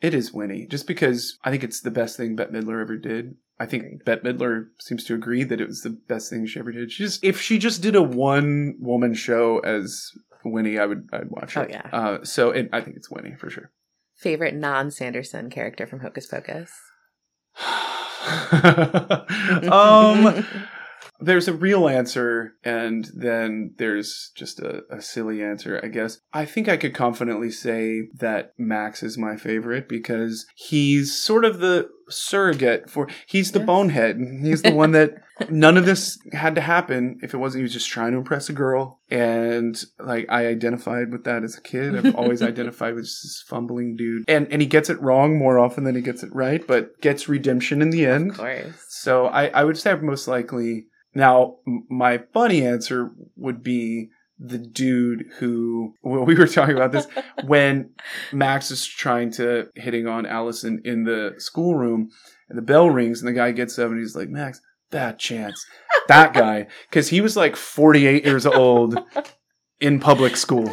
it 0.00 0.14
is 0.14 0.32
Winnie. 0.32 0.66
Just 0.66 0.86
because 0.88 1.38
I 1.44 1.50
think 1.50 1.62
it's 1.62 1.80
the 1.80 1.90
best 1.92 2.16
thing 2.16 2.34
Bette 2.34 2.50
Midler 2.52 2.80
ever 2.80 2.96
did. 2.96 3.36
I 3.60 3.66
think 3.66 3.84
Agreed. 3.84 4.04
Bette 4.04 4.22
Midler 4.22 4.64
seems 4.80 5.04
to 5.04 5.14
agree 5.14 5.44
that 5.44 5.60
it 5.60 5.68
was 5.68 5.82
the 5.82 5.90
best 6.08 6.28
thing 6.30 6.44
she 6.46 6.58
ever 6.58 6.72
did. 6.72 6.90
She 6.90 7.04
just 7.04 7.22
if 7.22 7.40
she 7.40 7.58
just 7.58 7.82
did 7.82 7.94
a 7.94 8.02
one 8.02 8.74
woman 8.80 9.14
show 9.14 9.60
as 9.60 10.10
Winnie, 10.44 10.78
I 10.78 10.86
would 10.86 11.08
I'd 11.12 11.30
watch 11.30 11.56
Oh, 11.56 11.62
it. 11.62 11.70
yeah. 11.70 11.88
Uh, 11.92 12.24
so 12.24 12.50
it, 12.50 12.68
I 12.72 12.80
think 12.80 12.96
it's 12.96 13.10
Winnie 13.10 13.36
for 13.38 13.50
sure. 13.50 13.70
favorite 14.16 14.54
non 14.54 14.90
Sanderson 14.90 15.50
character 15.50 15.86
from 15.86 16.00
Hocus 16.00 16.26
Pocus. 16.26 16.72
um, 19.70 20.44
there's 21.24 21.48
a 21.48 21.52
real 21.52 21.88
answer, 21.88 22.54
and 22.64 23.08
then 23.14 23.74
there's 23.78 24.30
just 24.34 24.60
a, 24.60 24.82
a 24.90 25.00
silly 25.02 25.42
answer, 25.42 25.80
I 25.82 25.88
guess. 25.88 26.18
I 26.32 26.44
think 26.44 26.68
I 26.68 26.76
could 26.76 26.94
confidently 26.94 27.50
say 27.50 28.08
that 28.14 28.52
Max 28.58 29.02
is 29.02 29.18
my 29.18 29.36
favorite 29.36 29.88
because 29.88 30.46
he's 30.54 31.16
sort 31.16 31.44
of 31.44 31.60
the 31.60 31.88
surrogate 32.08 32.90
for. 32.90 33.08
He's 33.26 33.52
the 33.52 33.60
Yes. 33.60 33.66
bonehead. 33.66 34.18
He's 34.42 34.62
the 34.62 34.72
one 34.74 34.92
that 34.92 35.14
none 35.50 35.76
of 35.76 35.86
this 35.86 36.18
had 36.32 36.54
to 36.54 36.60
happen 36.60 37.18
if 37.22 37.34
it 37.34 37.38
wasn't. 37.38 37.60
He 37.60 37.62
was 37.64 37.72
just 37.72 37.88
trying 37.90 38.12
to 38.12 38.18
impress 38.18 38.48
a 38.48 38.52
girl, 38.52 39.00
and 39.10 39.82
like 39.98 40.26
I 40.28 40.46
identified 40.46 41.10
with 41.12 41.24
that 41.24 41.42
as 41.44 41.56
a 41.56 41.62
kid. 41.62 41.96
I've 41.96 42.14
always 42.16 42.42
identified 42.42 42.94
with 42.94 43.04
this 43.04 43.42
fumbling 43.46 43.96
dude, 43.96 44.24
and 44.28 44.46
and 44.52 44.60
he 44.62 44.66
gets 44.68 44.90
it 44.90 45.00
wrong 45.00 45.38
more 45.38 45.58
often 45.58 45.84
than 45.84 45.94
he 45.94 46.02
gets 46.02 46.22
it 46.22 46.34
right, 46.34 46.64
but 46.66 47.00
gets 47.00 47.28
redemption 47.28 47.80
in 47.82 47.90
the 47.90 48.06
end. 48.06 48.32
of 48.32 48.36
course. 48.38 48.84
So 48.88 49.26
I, 49.26 49.46
I 49.48 49.64
would 49.64 49.78
say 49.78 49.94
most 49.96 50.28
likely. 50.28 50.86
Now, 51.14 51.56
my 51.88 52.18
funny 52.32 52.66
answer 52.66 53.10
would 53.36 53.62
be 53.62 54.10
the 54.38 54.58
dude 54.58 55.26
who, 55.38 55.94
well, 56.02 56.24
we 56.24 56.34
were 56.34 56.46
talking 56.46 56.76
about 56.76 56.92
this 56.92 57.06
when 57.44 57.90
Max 58.32 58.70
is 58.70 58.86
trying 58.86 59.30
to 59.32 59.68
hitting 59.74 60.06
on 60.06 60.26
Allison 60.26 60.82
in 60.84 61.04
the 61.04 61.34
schoolroom 61.38 62.10
and 62.48 62.58
the 62.58 62.62
bell 62.62 62.90
rings 62.90 63.20
and 63.20 63.28
the 63.28 63.32
guy 63.32 63.52
gets 63.52 63.78
up 63.78 63.90
and 63.90 63.98
he's 63.98 64.16
like, 64.16 64.28
Max, 64.28 64.60
that 64.90 65.18
chance, 65.18 65.64
that 66.08 66.34
guy. 66.34 66.66
Cause 66.90 67.08
he 67.08 67.20
was 67.20 67.36
like 67.36 67.56
48 67.56 68.24
years 68.24 68.46
old 68.46 68.98
in 69.80 70.00
public 70.00 70.36
school. 70.36 70.70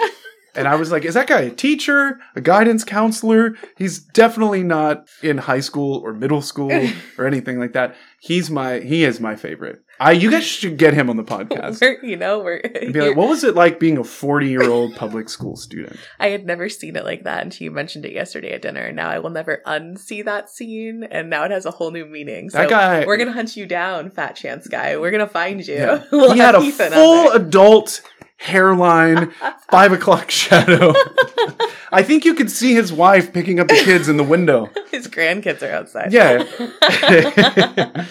And 0.54 0.68
I 0.68 0.76
was 0.76 0.92
like, 0.92 1.06
is 1.06 1.14
that 1.14 1.28
guy 1.28 1.42
a 1.42 1.50
teacher, 1.50 2.20
a 2.36 2.42
guidance 2.42 2.84
counselor? 2.84 3.56
He's 3.78 4.00
definitely 4.00 4.64
not 4.64 5.08
in 5.24 5.38
high 5.38 5.62
school 5.62 6.02
or 6.04 6.14
middle 6.14 6.42
school 6.42 6.72
or 7.18 7.26
anything 7.26 7.58
like 7.58 7.72
that. 7.72 7.96
He's 8.20 8.52
my, 8.52 8.80
he 8.80 9.06
is 9.06 9.22
my 9.22 9.38
favorite. 9.38 9.82
I, 10.02 10.14
you 10.14 10.32
guys 10.32 10.44
should 10.44 10.78
get 10.78 10.96
him 10.96 11.12
on 11.12 11.16
the 11.18 11.24
podcast. 11.36 11.80
We're, 11.80 12.04
you 12.04 12.18
know, 12.18 12.40
we're. 12.40 12.56
And 12.58 12.92
be 12.92 13.02
like, 13.02 13.16
what 13.16 13.30
was 13.30 13.44
it 13.44 13.54
like 13.54 13.80
being 13.80 14.00
a 14.00 14.04
40 14.04 14.48
year 14.50 14.64
old 14.68 14.96
public 14.96 15.30
school 15.30 15.56
student? 15.56 15.96
I 16.20 16.30
had 16.30 16.44
never 16.44 16.70
seen 16.70 16.96
it 16.96 17.06
like 17.06 17.24
that 17.26 17.44
until 17.44 17.66
you 17.66 17.72
mentioned 17.72 18.06
it 18.06 18.12
yesterday 18.12 18.52
at 18.54 18.64
dinner. 18.64 18.82
And 18.82 18.96
now 18.96 19.10
I 19.10 19.20
will 19.20 19.30
never 19.30 19.62
unsee 19.68 20.26
that 20.26 20.50
scene. 20.50 21.04
And 21.04 21.30
now 21.30 21.44
it 21.44 21.52
has 21.52 21.68
a 21.68 21.72
whole 21.72 21.92
new 21.92 22.06
meaning. 22.08 22.50
So 22.50 22.58
That 22.58 22.70
guy- 22.70 23.06
we're 23.06 23.18
going 23.18 23.28
to 23.28 23.34
hunt 23.34 23.56
you 23.56 23.68
down, 23.68 24.10
fat 24.10 24.36
chance 24.36 24.68
guy. 24.68 24.98
We're 24.98 25.12
going 25.12 25.26
to 25.26 25.32
find 25.32 25.66
you. 25.66 25.76
Yeah. 25.76 26.04
We'll 26.12 26.34
he 26.34 26.40
had 26.40 26.56
a 26.56 26.62
Ethan 26.62 26.92
full 26.92 27.32
adult 27.32 28.02
hairline, 28.42 29.32
five 29.70 29.94
o'clock 29.94 30.32
shadow. 30.32 30.94
I 31.92 32.04
think 32.04 32.26
you 32.26 32.34
could 32.34 32.50
see 32.50 32.74
his 32.74 32.92
wife 32.92 33.34
picking 33.34 33.60
up 33.60 33.68
the 33.68 33.76
kids 33.76 34.10
in 34.10 34.18
the 34.18 34.24
window. 34.24 34.70
His 34.92 35.08
grandkids 35.08 35.62
are 35.62 35.72
outside. 35.74 36.14
Yeah. 36.14 36.46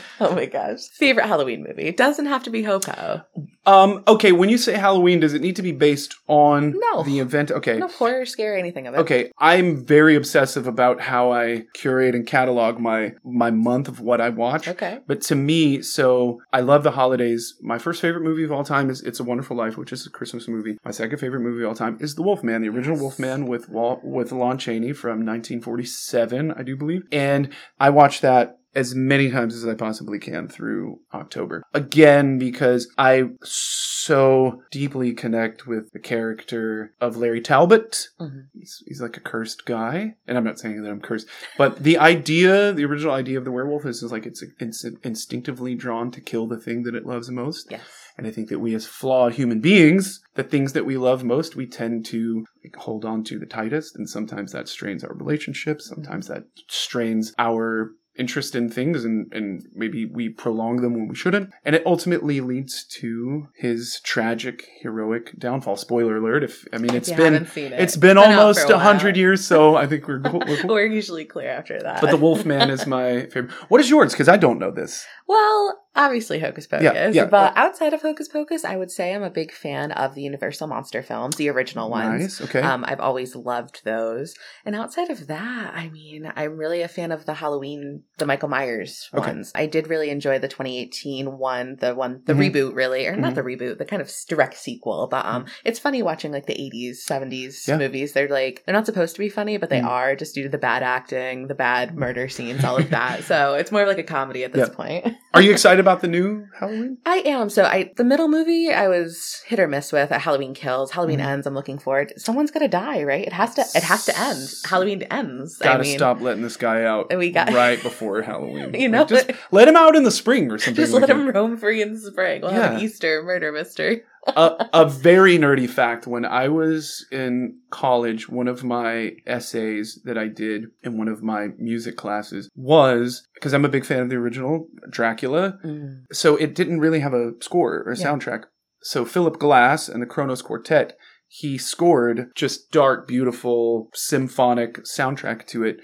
oh 0.20 0.34
my 0.34 0.46
gosh. 0.46 0.88
Favorite 0.88 1.26
Halloween 1.26 1.64
movie. 1.66 1.84
It 1.84 1.96
doesn't 1.96 2.26
have 2.26 2.42
to 2.44 2.50
be 2.50 2.62
Hopo. 2.62 3.22
Um, 3.66 4.02
okay, 4.08 4.32
when 4.32 4.48
you 4.48 4.56
say 4.56 4.72
Halloween, 4.74 5.20
does 5.20 5.34
it 5.34 5.42
need 5.42 5.56
to 5.56 5.62
be 5.62 5.72
based 5.72 6.14
on 6.28 6.74
No. 6.92 7.02
the 7.02 7.18
event? 7.18 7.50
Okay. 7.50 7.76
No 7.78 7.88
horror, 7.88 8.24
scare, 8.24 8.56
anything 8.56 8.86
of 8.86 8.94
it. 8.94 8.98
Okay, 8.98 9.30
I'm 9.38 9.84
very 9.84 10.16
obsessive 10.16 10.66
about 10.66 11.00
how 11.00 11.30
I 11.32 11.64
curate 11.74 12.14
and 12.14 12.26
catalog 12.26 12.78
my 12.78 13.12
my 13.22 13.50
month 13.50 13.86
of 13.88 14.00
what 14.00 14.20
I 14.20 14.30
watch. 14.30 14.66
Okay. 14.66 15.00
But 15.06 15.20
to 15.22 15.34
me, 15.34 15.82
so 15.82 16.40
I 16.52 16.60
love 16.60 16.82
the 16.84 16.92
holidays. 16.92 17.54
My 17.60 17.78
first 17.78 18.00
favorite 18.00 18.22
movie 18.24 18.44
of 18.44 18.52
all 18.52 18.64
time 18.64 18.88
is 18.88 19.02
It's 19.02 19.20
a 19.20 19.24
Wonderful 19.24 19.56
Life, 19.56 19.76
which 19.76 19.92
is 19.92 20.06
a 20.06 20.10
Christmas 20.10 20.48
movie. 20.48 20.78
My 20.84 20.90
second 20.90 21.18
favorite 21.18 21.40
movie 21.40 21.62
of 21.62 21.68
all 21.68 21.74
time 21.74 21.98
is 22.00 22.14
The 22.14 22.22
Wolfman, 22.22 22.62
the 22.62 22.68
original 22.70 22.98
Wolfman 22.98 23.46
with 23.46 23.68
Wal- 23.68 24.00
with 24.02 24.32
Lon 24.32 24.56
Chaney 24.58 24.92
from 24.94 25.24
1947, 25.26 26.52
I 26.52 26.62
do 26.62 26.76
believe. 26.76 27.02
And 27.12 27.50
I 27.78 27.90
watched 27.90 28.22
that 28.22 28.56
as 28.74 28.94
many 28.94 29.30
times 29.30 29.54
as 29.54 29.66
I 29.66 29.74
possibly 29.74 30.18
can 30.18 30.48
through 30.48 31.00
October. 31.12 31.62
Again, 31.74 32.38
because 32.38 32.88
I 32.96 33.24
so 33.42 34.62
deeply 34.70 35.12
connect 35.12 35.66
with 35.66 35.90
the 35.92 35.98
character 35.98 36.94
of 37.00 37.16
Larry 37.16 37.40
Talbot. 37.40 38.08
Mhm. 38.20 38.44
He's, 38.52 38.82
he's 38.86 39.00
like 39.00 39.16
a 39.16 39.20
cursed 39.20 39.64
guy. 39.64 40.14
And 40.26 40.38
I'm 40.38 40.44
not 40.44 40.58
saying 40.58 40.82
that 40.82 40.90
I'm 40.90 41.00
cursed, 41.00 41.26
but 41.58 41.82
the 41.82 41.98
idea, 41.98 42.72
the 42.72 42.84
original 42.84 43.14
idea 43.14 43.38
of 43.38 43.44
the 43.44 43.52
werewolf 43.52 43.86
is, 43.86 44.02
is 44.02 44.12
like 44.12 44.26
it's, 44.26 44.42
it's 44.58 44.84
instinctively 45.02 45.74
drawn 45.74 46.10
to 46.12 46.20
kill 46.20 46.46
the 46.46 46.58
thing 46.58 46.82
that 46.84 46.94
it 46.94 47.06
loves 47.06 47.30
most. 47.30 47.68
Yes. 47.70 47.80
And 48.16 48.26
I 48.26 48.30
think 48.30 48.48
that 48.50 48.58
we 48.58 48.74
as 48.74 48.86
flawed 48.86 49.34
human 49.34 49.60
beings, 49.60 50.20
the 50.34 50.42
things 50.42 50.74
that 50.74 50.84
we 50.84 50.98
love 50.98 51.24
most, 51.24 51.56
we 51.56 51.66
tend 51.66 52.04
to 52.06 52.44
like, 52.62 52.76
hold 52.76 53.04
on 53.04 53.24
to 53.24 53.38
the 53.38 53.46
tightest. 53.46 53.96
And 53.96 54.08
sometimes 54.08 54.52
that 54.52 54.68
strains 54.68 55.02
our 55.04 55.14
relationships. 55.14 55.88
Sometimes 55.88 56.28
that 56.28 56.44
strains 56.68 57.32
our 57.38 57.92
interest 58.16 58.54
in 58.54 58.68
things 58.70 59.04
and, 59.04 59.32
and 59.32 59.66
maybe 59.74 60.04
we 60.04 60.28
prolong 60.28 60.82
them 60.82 60.94
when 60.94 61.08
we 61.08 61.14
shouldn't. 61.14 61.50
And 61.64 61.74
it 61.74 61.82
ultimately 61.86 62.40
leads 62.40 62.84
to 63.00 63.48
his 63.54 64.00
tragic, 64.04 64.68
heroic 64.80 65.38
downfall. 65.38 65.76
Spoiler 65.76 66.16
alert. 66.16 66.44
If, 66.44 66.66
I 66.72 66.78
mean, 66.78 66.94
it's 66.94 67.10
been, 67.10 67.34
it, 67.34 67.56
it's 67.56 67.96
been 67.96 68.18
almost 68.18 68.68
a 68.68 68.78
hundred 68.78 69.16
years. 69.16 69.44
So 69.46 69.76
I 69.76 69.86
think 69.86 70.06
we're, 70.06 70.20
we're 70.20 70.60
We're 70.66 70.86
usually 70.86 71.24
clear 71.24 71.50
after 71.50 71.80
that. 71.80 72.00
but 72.00 72.10
the 72.10 72.16
Wolfman 72.16 72.70
is 72.70 72.86
my 72.86 73.26
favorite. 73.26 73.52
What 73.68 73.80
is 73.80 73.88
yours? 73.88 74.12
Because 74.12 74.28
I 74.28 74.36
don't 74.36 74.58
know 74.58 74.70
this. 74.70 75.06
Well, 75.26 75.80
obviously 75.96 76.38
Hocus 76.38 76.66
Pocus. 76.66 76.84
Yeah, 76.84 77.08
yeah. 77.08 77.24
But 77.26 77.56
outside 77.56 77.92
of 77.94 78.02
Hocus 78.02 78.28
Pocus, 78.28 78.64
I 78.64 78.76
would 78.76 78.90
say 78.90 79.14
I'm 79.14 79.22
a 79.22 79.30
big 79.30 79.52
fan 79.52 79.92
of 79.92 80.14
the 80.14 80.22
Universal 80.22 80.68
monster 80.68 81.02
films, 81.02 81.36
the 81.36 81.48
original 81.50 81.90
ones. 81.90 82.40
Nice. 82.40 82.40
Okay. 82.48 82.60
Um, 82.60 82.84
I've 82.86 83.00
always 83.00 83.34
loved 83.34 83.82
those. 83.84 84.34
And 84.64 84.74
outside 84.76 85.10
of 85.10 85.26
that, 85.26 85.72
I 85.74 85.88
mean, 85.90 86.30
I'm 86.36 86.56
really 86.56 86.82
a 86.82 86.88
fan 86.88 87.12
of 87.12 87.26
the 87.26 87.34
Halloween, 87.34 88.04
the 88.18 88.26
Michael 88.26 88.48
Myers 88.48 89.08
Okay. 89.14 89.26
ones. 89.30 89.52
I 89.54 89.66
did 89.66 89.88
really 89.88 90.10
enjoy 90.10 90.38
the 90.38 90.48
2018 90.48 91.38
one, 91.38 91.76
the 91.80 91.94
one, 91.94 92.22
the 92.24 92.34
Mhm. 92.34 92.52
reboot, 92.52 92.74
really, 92.74 93.06
or 93.06 93.16
not 93.16 93.32
Mhm. 93.32 93.36
the 93.36 93.42
reboot, 93.42 93.78
the 93.78 93.84
kind 93.84 94.02
of 94.02 94.10
direct 94.28 94.56
sequel. 94.56 95.08
But 95.10 95.26
um, 95.26 95.46
it's 95.64 95.78
funny 95.78 96.02
watching 96.02 96.32
like 96.32 96.46
the 96.46 96.60
80s, 96.60 97.04
70s 97.04 97.66
Yeah. 97.68 97.76
movies. 97.78 98.12
They're 98.12 98.28
like 98.28 98.62
they're 98.64 98.74
not 98.74 98.86
supposed 98.86 99.14
to 99.16 99.18
be 99.20 99.28
funny, 99.28 99.56
but 99.56 99.70
they 99.70 99.80
Mhm. 99.80 99.88
are 99.88 100.16
just 100.16 100.34
due 100.34 100.44
to 100.44 100.48
the 100.48 100.58
bad 100.58 100.82
acting, 100.82 101.48
the 101.48 101.54
bad 101.54 101.96
murder 101.96 102.28
scenes, 102.28 102.64
all 102.64 102.76
of 102.76 102.90
that. 102.90 103.24
so 103.24 103.54
it's 103.54 103.72
more 103.72 103.82
of 103.82 103.88
like 103.88 103.98
a 103.98 104.02
comedy 104.02 104.44
at 104.44 104.52
this 104.52 104.68
Yeah. 104.68 104.74
point. 104.74 105.14
Are 105.34 105.42
you 105.42 105.50
excited 105.52 105.79
about 105.80 106.00
the 106.00 106.08
new 106.08 106.46
Halloween? 106.58 106.98
I 107.04 107.18
am. 107.26 107.50
So 107.50 107.64
I 107.64 107.92
the 107.96 108.04
middle 108.04 108.28
movie 108.28 108.70
I 108.72 108.88
was 108.88 109.42
hit 109.46 109.58
or 109.58 109.66
miss 109.66 109.92
with. 109.92 110.12
At 110.12 110.20
Halloween 110.20 110.54
Kills, 110.54 110.92
Halloween 110.92 111.18
Mhm. 111.20 111.24
Ends. 111.26 111.46
I'm 111.46 111.54
looking 111.54 111.78
forward. 111.78 112.12
Someone's 112.16 112.50
gonna 112.50 112.68
die, 112.68 113.02
right? 113.02 113.26
It 113.26 113.32
has 113.32 113.54
to. 113.54 113.62
It 113.74 113.82
has 113.82 114.04
to 114.06 114.18
end. 114.18 114.48
Halloween 114.68 115.02
ends. 115.10 115.56
Gotta 115.58 115.80
I 115.80 115.82
mean, 115.82 115.96
stop 115.98 116.20
letting 116.20 116.42
this 116.42 116.56
guy 116.56 116.84
out 116.84 117.14
We 117.16 117.30
got- 117.30 117.52
right 117.52 117.82
before 117.82 118.22
Halloween. 118.22 118.74
You 118.74 118.88
know, 118.88 119.00
Like, 119.00 119.08
just 119.08 119.30
let 119.50 119.66
him 119.68 119.76
out 119.76 119.96
in 119.96 120.02
the 120.04 120.10
spring 120.10 120.50
or 120.50 120.58
something. 120.58 120.74
just 120.80 120.92
like 120.92 121.02
let 121.02 121.10
him 121.10 121.28
roam 121.28 121.56
free 121.56 121.82
in 121.82 121.94
the 121.94 121.98
spring. 122.00 122.42
We'll 122.42 122.50
have 122.52 122.74
an 122.74 122.80
Easter 122.80 123.22
murder 123.22 123.50
mystery. 123.52 124.02
A, 124.26 124.68
a 124.72 124.86
very 124.88 125.38
nerdy 125.38 125.68
fact 125.68 126.06
when 126.06 126.24
I 126.24 126.48
was 126.48 127.06
in 127.10 127.58
college, 127.70 128.28
one 128.28 128.48
of 128.48 128.62
my 128.64 129.12
essays 129.26 130.00
that 130.04 130.18
I 130.18 130.28
did 130.28 130.66
in 130.82 130.98
one 130.98 131.08
of 131.08 131.22
my 131.22 131.48
music 131.58 131.96
classes 131.96 132.48
was 132.54 133.26
because 133.34 133.52
I'm 133.54 133.64
a 133.64 133.68
big 133.70 133.84
fan 133.86 134.00
of 134.00 134.10
the 134.10 134.16
original 134.16 134.66
Dracula. 134.90 135.58
Mm. 135.64 136.04
So 136.12 136.36
it 136.36 136.54
didn't 136.54 136.80
really 136.80 137.00
have 137.00 137.14
a 137.14 137.32
score 137.40 137.82
or 137.86 137.92
a 137.92 137.96
Yeah. 137.96 138.06
soundtrack. 138.06 138.44
So 138.82 139.04
Philip 139.04 139.38
Glass 139.38 139.88
and 139.88 140.02
the 140.02 140.06
Kronos 140.06 140.42
Quartet, 140.42 140.96
he 141.28 141.58
scored 141.58 142.30
just 142.34 142.70
dark, 142.72 143.06
beautiful, 143.06 143.88
symphonic 143.94 144.84
soundtrack 144.84 145.46
to 145.48 145.64
it. 145.64 145.78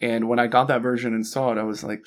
And 0.00 0.28
when 0.28 0.38
I 0.38 0.46
got 0.46 0.68
that 0.68 0.82
version 0.82 1.14
and 1.14 1.26
saw 1.26 1.52
it, 1.52 1.58
I 1.58 1.62
was 1.62 1.84
like, 1.84 2.00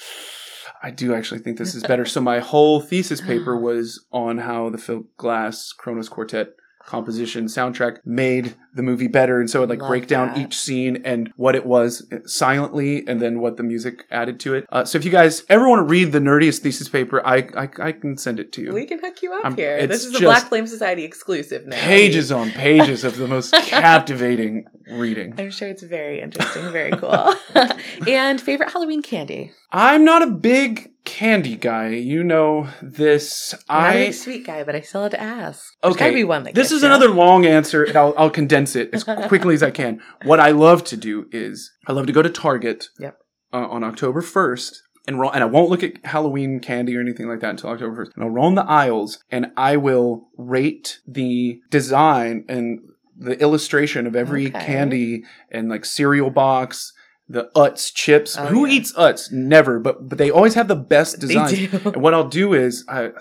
I 0.83 0.91
do 0.91 1.15
actually 1.15 1.39
think 1.39 1.57
this 1.57 1.73
is 1.75 1.83
better. 1.91 2.05
so 2.05 2.19
my 2.21 2.39
whole 2.39 2.81
thesis 2.81 3.21
paper 3.31 3.57
was 3.57 4.05
on 4.11 4.39
how 4.39 4.69
the 4.69 4.77
Philip 4.77 5.05
Glass 5.17 5.71
Kronos 5.71 6.09
Quartet 6.09 6.49
composition 6.85 7.45
soundtrack 7.45 7.99
made 8.03 8.55
the 8.75 8.83
movie 8.83 9.07
better 9.07 9.39
and 9.39 9.49
so 9.49 9.63
it 9.63 9.69
like 9.69 9.79
Love 9.79 9.87
break 9.87 10.05
down 10.05 10.27
that. 10.27 10.37
each 10.37 10.57
scene 10.57 11.01
and 11.05 11.31
what 11.37 11.55
it 11.55 11.65
was 11.65 12.05
silently 12.25 13.07
and 13.07 13.21
then 13.21 13.39
what 13.39 13.55
the 13.55 13.63
music 13.63 14.03
added 14.11 14.37
to 14.37 14.53
it 14.53 14.65
uh, 14.69 14.83
so 14.83 14.97
if 14.97 15.05
you 15.05 15.09
guys 15.11 15.45
ever 15.47 15.69
want 15.69 15.79
to 15.79 15.83
read 15.89 16.11
the 16.11 16.19
nerdiest 16.19 16.59
thesis 16.59 16.89
paper 16.89 17.25
i 17.25 17.37
i, 17.55 17.69
I 17.81 17.91
can 17.93 18.17
send 18.17 18.37
it 18.37 18.51
to 18.51 18.61
you 18.61 18.73
We 18.73 18.85
can 18.85 18.99
hook 18.99 19.21
you 19.21 19.31
up 19.33 19.45
I'm- 19.45 19.55
here. 19.55 19.87
This 19.87 20.03
is 20.03 20.13
a 20.13 20.19
Black 20.19 20.43
Flame 20.49 20.67
Society 20.67 21.05
exclusive 21.05 21.65
now. 21.67 21.77
pages 21.79 22.33
on 22.33 22.51
pages 22.51 23.05
of 23.05 23.15
the 23.15 23.29
most 23.29 23.53
captivating 23.97 24.65
reading 24.93 25.33
I'm 25.37 25.51
sure 25.51 25.67
it's 25.69 25.83
very 25.83 26.21
interesting, 26.21 26.71
very 26.71 26.91
cool. 26.91 27.33
and 28.07 28.39
favorite 28.39 28.71
Halloween 28.71 29.01
candy? 29.01 29.51
i'm 29.71 30.03
not 30.05 30.21
a 30.21 30.27
big 30.27 30.91
candy 31.03 31.55
guy 31.55 31.89
you 31.89 32.23
know 32.23 32.67
this 32.81 33.53
I'm 33.67 33.83
not 33.83 33.89
a 33.95 33.97
i 33.99 34.05
big 34.05 34.13
sweet 34.13 34.45
guy, 34.45 34.63
but 34.63 34.75
I 34.75 34.81
still 34.81 35.03
had 35.03 35.11
to 35.11 35.21
ask. 35.21 35.65
Okay, 35.83 36.13
be 36.13 36.23
one 36.23 36.43
that 36.43 36.53
This 36.55 36.71
is 36.71 36.81
ya. 36.81 36.87
another 36.87 37.09
long 37.09 37.45
answer, 37.45 37.83
and 37.83 37.95
I'll, 37.97 38.13
I'll 38.17 38.29
condense 38.29 38.75
it 38.75 38.89
as 38.93 39.03
quickly 39.27 39.53
as 39.55 39.63
I 39.63 39.71
can. 39.71 40.01
What 40.23 40.39
I 40.39 40.51
love 40.51 40.83
to 40.85 40.97
do 40.97 41.27
is 41.31 41.71
I 41.87 41.91
love 41.91 42.05
to 42.07 42.13
go 42.13 42.21
to 42.21 42.29
Target 42.29 42.87
Yep. 42.99 43.17
uh, 43.51 43.67
on 43.67 43.83
October 43.83 44.21
1st. 44.21 44.75
And, 45.05 45.19
roll, 45.19 45.31
and 45.31 45.43
I 45.43 45.47
won't 45.47 45.69
look 45.69 45.83
at 45.83 46.05
Halloween 46.05 46.61
candy 46.61 46.95
or 46.95 47.01
anything 47.01 47.27
like 47.27 47.41
that 47.41 47.49
until 47.49 47.71
October 47.71 48.05
1st. 48.05 48.11
And 48.15 48.23
I'll 48.23 48.29
roam 48.29 48.55
the 48.55 48.63
aisles 48.63 49.21
and 49.29 49.47
I 49.57 49.75
will 49.75 50.29
rate 50.37 50.99
the 51.05 51.59
design 51.69 52.45
and 52.47 52.79
the 53.17 53.39
illustration 53.41 54.07
of 54.07 54.15
every 54.15 54.47
Okay. 54.47 54.65
candy 54.65 55.23
and 55.51 55.69
like 55.69 55.85
cereal 55.85 56.29
box, 56.29 56.93
the 57.29 57.49
Utz 57.55 57.93
chips. 57.93 58.37
Oh, 58.37 58.45
Who 58.47 58.65
yeah. 58.65 58.73
eats 58.73 58.93
Utz? 58.93 59.31
Never, 59.31 59.79
but 59.79 60.09
but 60.09 60.17
they 60.17 60.29
always 60.31 60.55
have 60.55 60.67
the 60.67 60.75
best 60.75 61.19
do. 61.19 61.69
And 61.85 61.97
what 62.01 62.13
I'll 62.13 62.27
do 62.27 62.53
is, 62.53 62.83
I, 62.87 63.11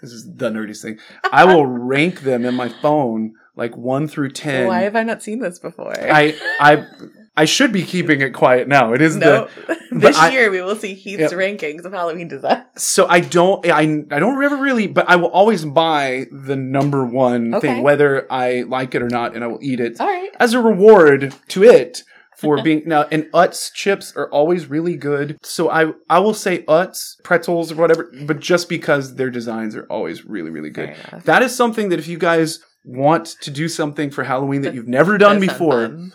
this 0.00 0.10
is 0.12 0.28
the 0.34 0.50
nerdiest 0.50 0.82
thing. 0.82 0.98
I 1.32 1.44
will 1.44 1.66
rank 1.94 2.20
them 2.22 2.44
in 2.44 2.54
my 2.54 2.68
phone, 2.68 3.32
like 3.56 3.76
one 3.76 4.08
through 4.08 4.30
ten. 4.32 4.66
Why 4.66 4.80
have 4.82 4.96
I 4.96 5.02
not 5.02 5.22
seen 5.22 5.38
this 5.40 5.58
before? 5.58 5.94
I 5.98 6.36
I 6.60 6.86
I 7.34 7.46
should 7.46 7.72
be 7.72 7.82
keeping 7.84 8.20
it 8.20 8.30
quiet 8.34 8.68
now. 8.68 8.92
It 8.92 9.00
is 9.00 9.16
no. 9.16 9.48
the 9.66 9.78
this 9.90 10.16
I- 10.18 10.30
year 10.30 10.50
we 10.50 10.60
will 10.60 10.76
see 10.76 10.94
Heath's 10.94 11.32
Yep. 11.32 11.32
rankings 11.32 11.84
of 11.84 11.92
Halloween 11.92 12.28
design. 12.28 12.64
so 12.76 13.06
I 13.08 13.20
don't 13.20 13.66
I 13.66 13.80
I 14.10 14.18
don't 14.18 14.42
ever 14.42 14.56
really, 14.56 14.86
but 14.86 15.08
I 15.08 15.16
will 15.16 15.30
always 15.30 15.64
buy 15.64 16.26
the 16.30 16.56
number 16.56 17.04
one 17.06 17.54
Okay. 17.54 17.68
thing, 17.68 17.82
whether 17.82 18.26
I 18.30 18.62
like 18.68 18.94
it 18.94 19.02
or 19.02 19.08
not, 19.08 19.34
and 19.34 19.42
I 19.42 19.46
will 19.46 19.60
eat 19.62 19.80
it 19.80 19.98
right. 19.98 20.30
as 20.38 20.52
a 20.52 20.60
reward 20.60 21.34
to 21.48 21.62
it 21.64 22.02
for 22.36 22.62
being 22.68 22.82
now 22.86 23.06
and 23.10 23.24
Utz 23.32 23.72
chips 23.72 24.12
are 24.14 24.28
always 24.30 24.66
really 24.66 24.96
good. 24.96 25.38
So 25.42 25.70
I 25.70 25.92
I 26.10 26.18
will 26.18 26.34
say 26.34 26.64
Utz 26.64 27.14
pretzels 27.24 27.72
or 27.72 27.76
whatever, 27.76 28.10
but 28.26 28.40
just 28.40 28.68
because 28.68 29.14
their 29.14 29.30
designs 29.30 29.74
are 29.74 29.86
always 29.88 30.26
really 30.26 30.50
really 30.50 30.70
good. 30.70 30.94
That 31.24 31.40
is 31.42 31.54
something 31.56 31.88
that 31.88 31.98
if 31.98 32.08
you 32.08 32.18
guys 32.18 32.58
want 32.84 33.36
to 33.40 33.50
do 33.50 33.68
something 33.68 34.10
for 34.10 34.24
Halloween 34.24 34.62
that 34.62 34.74
you've 34.74 34.88
never 34.88 35.16
done 35.16 35.38
before, 35.40 35.86
fun. 35.88 36.12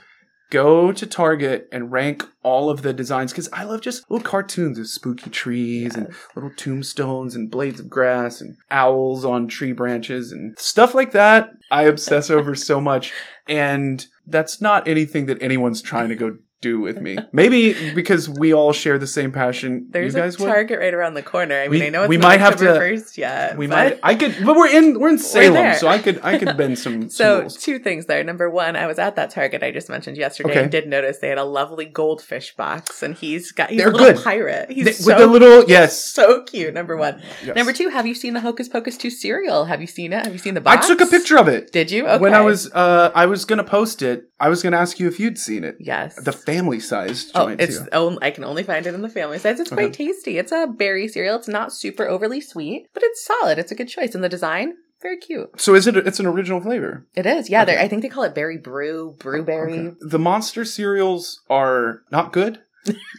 Go 0.49 0.91
to 0.91 1.05
Target 1.05 1.67
and 1.71 1.91
rank 1.91 2.23
all 2.43 2.69
of 2.69 2.81
the 2.81 2.93
designs 2.93 3.31
because 3.31 3.49
I 3.51 3.63
love 3.63 3.81
just 3.81 4.09
little 4.09 4.25
cartoons 4.25 4.79
of 4.79 4.87
spooky 4.87 5.29
trees 5.29 5.95
and 5.95 6.13
little 6.35 6.51
tombstones 6.55 7.35
and 7.35 7.51
blades 7.51 7.79
of 7.79 7.89
grass 7.89 8.41
and 8.41 8.57
owls 8.71 9.25
on 9.25 9.47
tree 9.47 9.73
branches 9.73 10.31
and 10.31 10.57
stuff 10.57 10.95
like 10.95 11.11
that. 11.11 11.51
I 11.71 11.83
obsess 11.83 12.29
over 12.29 12.55
so 12.55 12.79
much. 12.79 13.13
And 13.47 14.05
that's 14.25 14.61
not 14.61 14.87
anything 14.87 15.25
that 15.27 15.41
anyone's 15.41 15.81
trying 15.81 16.09
to 16.09 16.15
go 16.15 16.37
do 16.61 16.79
with 16.79 16.99
me. 16.99 17.17
Maybe 17.33 17.93
because 17.93 18.27
we 18.29 18.53
all 18.53 18.73
share 18.73 18.97
the 18.97 19.05
same 19.07 19.31
passion. 19.31 19.87
There's 19.91 20.13
you 20.15 20.19
guys 20.21 20.39
a 20.39 20.43
would. 20.43 20.49
Target 20.49 20.79
right 20.79 20.93
around 20.93 21.13
the 21.13 21.21
corner. 21.21 21.55
I 21.55 21.67
mean, 21.67 21.79
We- 21.81 21.85
I 21.85 21.89
know 21.89 22.03
it's 22.03 22.09
we 22.09 22.17
not 22.17 22.27
might 22.27 22.39
have 22.39 22.55
to- 22.57 22.65
first 22.75 23.17
yet. 23.17 23.57
We 23.57 23.67
but- 23.67 23.75
might. 23.75 23.99
I 24.03 24.15
could, 24.15 24.35
but 24.45 24.55
we're 24.55 24.67
in. 24.69 24.99
We're 24.99 25.09
in 25.09 25.19
Salem, 25.19 25.53
there. 25.53 25.75
so 25.75 25.87
I 25.87 25.99
could. 25.99 26.19
I 26.23 26.37
could 26.37 26.57
bend 26.57 26.79
some. 26.79 27.01
some 27.03 27.09
So 27.09 27.39
rules. 27.41 27.57
two 27.57 27.77
things 27.79 28.07
there. 28.07 28.23
Number 28.23 28.49
one, 28.49 28.75
I 28.75 28.87
was 28.87 28.97
at 28.99 29.15
that 29.17 29.29
Target 29.29 29.61
I 29.63 29.71
just 29.71 29.89
mentioned 29.89 30.17
yesterday 30.17 30.49
Okay. 30.51 30.61
and 30.63 30.71
did 30.71 30.87
notice 30.87 31.19
they 31.19 31.29
had 31.29 31.37
a 31.37 31.43
lovely 31.43 31.85
goldfish 31.85 32.55
box, 32.55 33.03
and 33.03 33.15
he's 33.15 33.51
got 33.51 33.69
he's 33.69 33.79
They're 33.79 33.89
a 33.89 33.91
little 33.91 34.13
good. 34.15 34.23
pirate. 34.23 34.71
He's 34.71 34.85
Th- 34.85 34.95
so, 34.95 35.07
with 35.11 35.17
the 35.19 35.27
little 35.27 35.63
yes. 35.69 36.03
so 36.03 36.43
cute. 36.43 36.73
Number 36.73 36.97
one. 36.97 37.21
yes. 37.45 37.55
Number 37.55 37.73
two, 37.73 37.89
have 37.89 38.05
you 38.07 38.15
seen 38.15 38.33
the 38.33 38.39
Hocus 38.41 38.67
Pocus 38.67 38.97
two 38.97 39.09
cereal? 39.11 39.65
Have 39.65 39.81
you 39.81 39.87
seen 39.87 40.11
it? 40.13 40.23
Have 40.23 40.33
you 40.33 40.39
seen 40.39 40.53
the 40.55 40.61
box? 40.61 40.85
I 40.85 40.87
took 40.87 41.01
a 41.01 41.05
picture 41.05 41.37
of 41.37 41.47
it. 41.47 41.71
Did 41.71 41.91
you? 41.91 42.07
Okay. 42.07 42.17
When 42.21 42.33
I 42.33 42.41
was, 42.41 42.71
uh, 42.73 43.11
I 43.13 43.25
was 43.27 43.45
gonna 43.45 43.63
post 43.63 44.01
it. 44.01 44.23
I 44.39 44.49
was 44.49 44.61
gonna 44.63 44.77
ask 44.77 44.99
you 44.99 45.07
if 45.07 45.19
you'd 45.19 45.37
seen 45.39 45.63
it. 45.63 45.77
yes, 45.79 46.15
The 46.15 46.31
family 46.47 46.79
sized 46.79 47.31
Oh, 47.35 47.47
joint 47.47 47.61
it's 47.61 47.79
own, 47.91 48.17
I 48.21 48.31
can 48.31 48.43
only 48.43 48.63
find 48.63 48.87
it 48.87 48.93
in 48.93 49.01
the 49.01 49.09
family 49.09 49.37
size. 49.37 49.59
It's 49.59 49.69
quite 49.69 49.87
uh-huh. 49.87 49.93
tasty. 49.93 50.37
It's 50.37 50.51
a 50.51 50.65
berry 50.67 51.07
cereal. 51.07 51.35
It's 51.35 51.47
not 51.47 51.73
super 51.73 52.07
overly 52.07 52.41
sweet, 52.41 52.87
but 52.93 53.03
it's 53.03 53.25
solid. 53.25 53.59
It's 53.59 53.71
a 53.71 53.75
good 53.75 53.89
choice. 53.89 54.15
And 54.15 54.23
the 54.23 54.29
design, 54.29 54.73
very 55.01 55.17
cute. 55.17 55.59
So 55.59 55.75
is 55.75 55.85
it? 55.87 55.97
It's 55.97 56.19
an 56.19 56.25
original 56.25 56.61
flavor. 56.61 57.05
It 57.15 57.25
is. 57.25 57.49
Yeah, 57.49 57.63
Okay. 57.63 57.77
I 57.79 57.87
think 57.87 58.01
they 58.01 58.09
call 58.09 58.23
it 58.23 58.33
berry 58.33 58.57
brew, 58.57 59.15
brewberry. 59.19 59.79
Okay. 59.79 59.97
The 59.99 60.19
monster 60.19 60.65
cereals 60.65 61.41
are 61.49 62.01
not 62.11 62.33
good 62.33 62.59